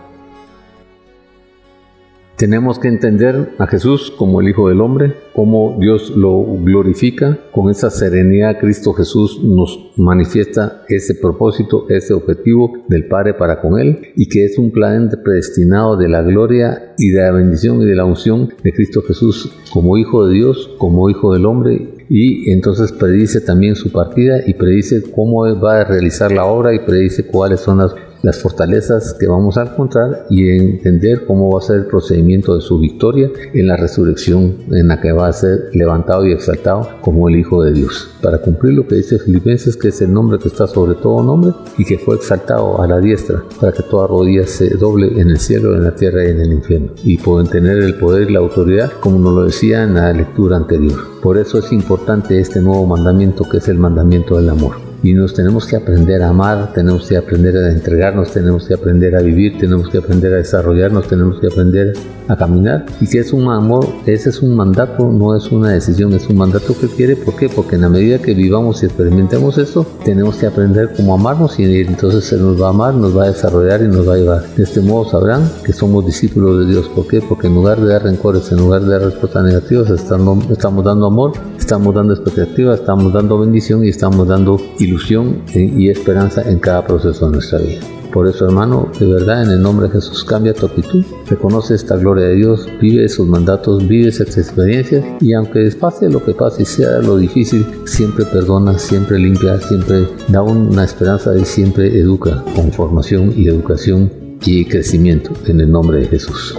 [2.41, 7.39] Tenemos que entender a Jesús como el Hijo del Hombre, como Dios lo glorifica.
[7.53, 13.79] Con esa serenidad Cristo Jesús nos manifiesta ese propósito, ese objetivo del Padre para con
[13.79, 17.85] Él y que es un plan predestinado de la gloria y de la bendición y
[17.85, 22.51] de la unción de Cristo Jesús como Hijo de Dios, como Hijo del Hombre y
[22.51, 27.27] entonces predice también su partida y predice cómo va a realizar la obra y predice
[27.27, 31.77] cuáles son las las fortalezas que vamos a encontrar y entender cómo va a ser
[31.77, 36.27] el procedimiento de su victoria en la resurrección en la que va a ser levantado
[36.27, 40.01] y exaltado como el Hijo de Dios, para cumplir lo que dice Filipenses, que es
[40.03, 43.73] el nombre que está sobre todo nombre y que fue exaltado a la diestra, para
[43.73, 46.93] que toda rodilla se doble en el cielo, en la tierra y en el infierno,
[47.03, 50.57] y pueden tener el poder y la autoridad, como nos lo decía en la lectura
[50.57, 50.99] anterior.
[51.23, 55.35] Por eso es importante este nuevo mandamiento que es el mandamiento del amor y nos
[55.35, 59.59] tenemos que aprender a amar, tenemos que aprender a entregarnos, tenemos que aprender a vivir,
[59.59, 61.93] tenemos que aprender a desarrollarnos, tenemos que aprender
[62.29, 66.13] a caminar y que es un amor, ese es un mandato, no es una decisión,
[66.13, 67.49] es un mandato que quiere, ¿por qué?
[67.49, 71.65] Porque en la medida que vivamos y experimentemos esto, tenemos que aprender cómo amarnos y
[71.81, 74.45] entonces se nos va a amar, nos va a desarrollar y nos va a llevar.
[74.57, 77.21] De este modo sabrán que somos discípulos de Dios, ¿por qué?
[77.21, 81.07] Porque en lugar de dar rencores, en lugar de dar respuestas negativas, estamos, estamos dando
[81.07, 84.61] amor, estamos dando expectativas, estamos dando bendición y estamos dando
[84.91, 87.81] ilusión y esperanza en cada proceso de nuestra vida.
[88.13, 91.97] Por eso, hermano, de verdad, en el nombre de Jesús, cambia tu actitud, reconoce esta
[91.97, 96.63] gloria de Dios, vive sus mandatos, vive esas experiencias y aunque pase lo que pase
[96.63, 102.43] y sea lo difícil, siempre perdona, siempre limpia, siempre da una esperanza y siempre educa
[102.57, 104.11] con formación y educación
[104.45, 106.59] y crecimiento en el nombre de Jesús.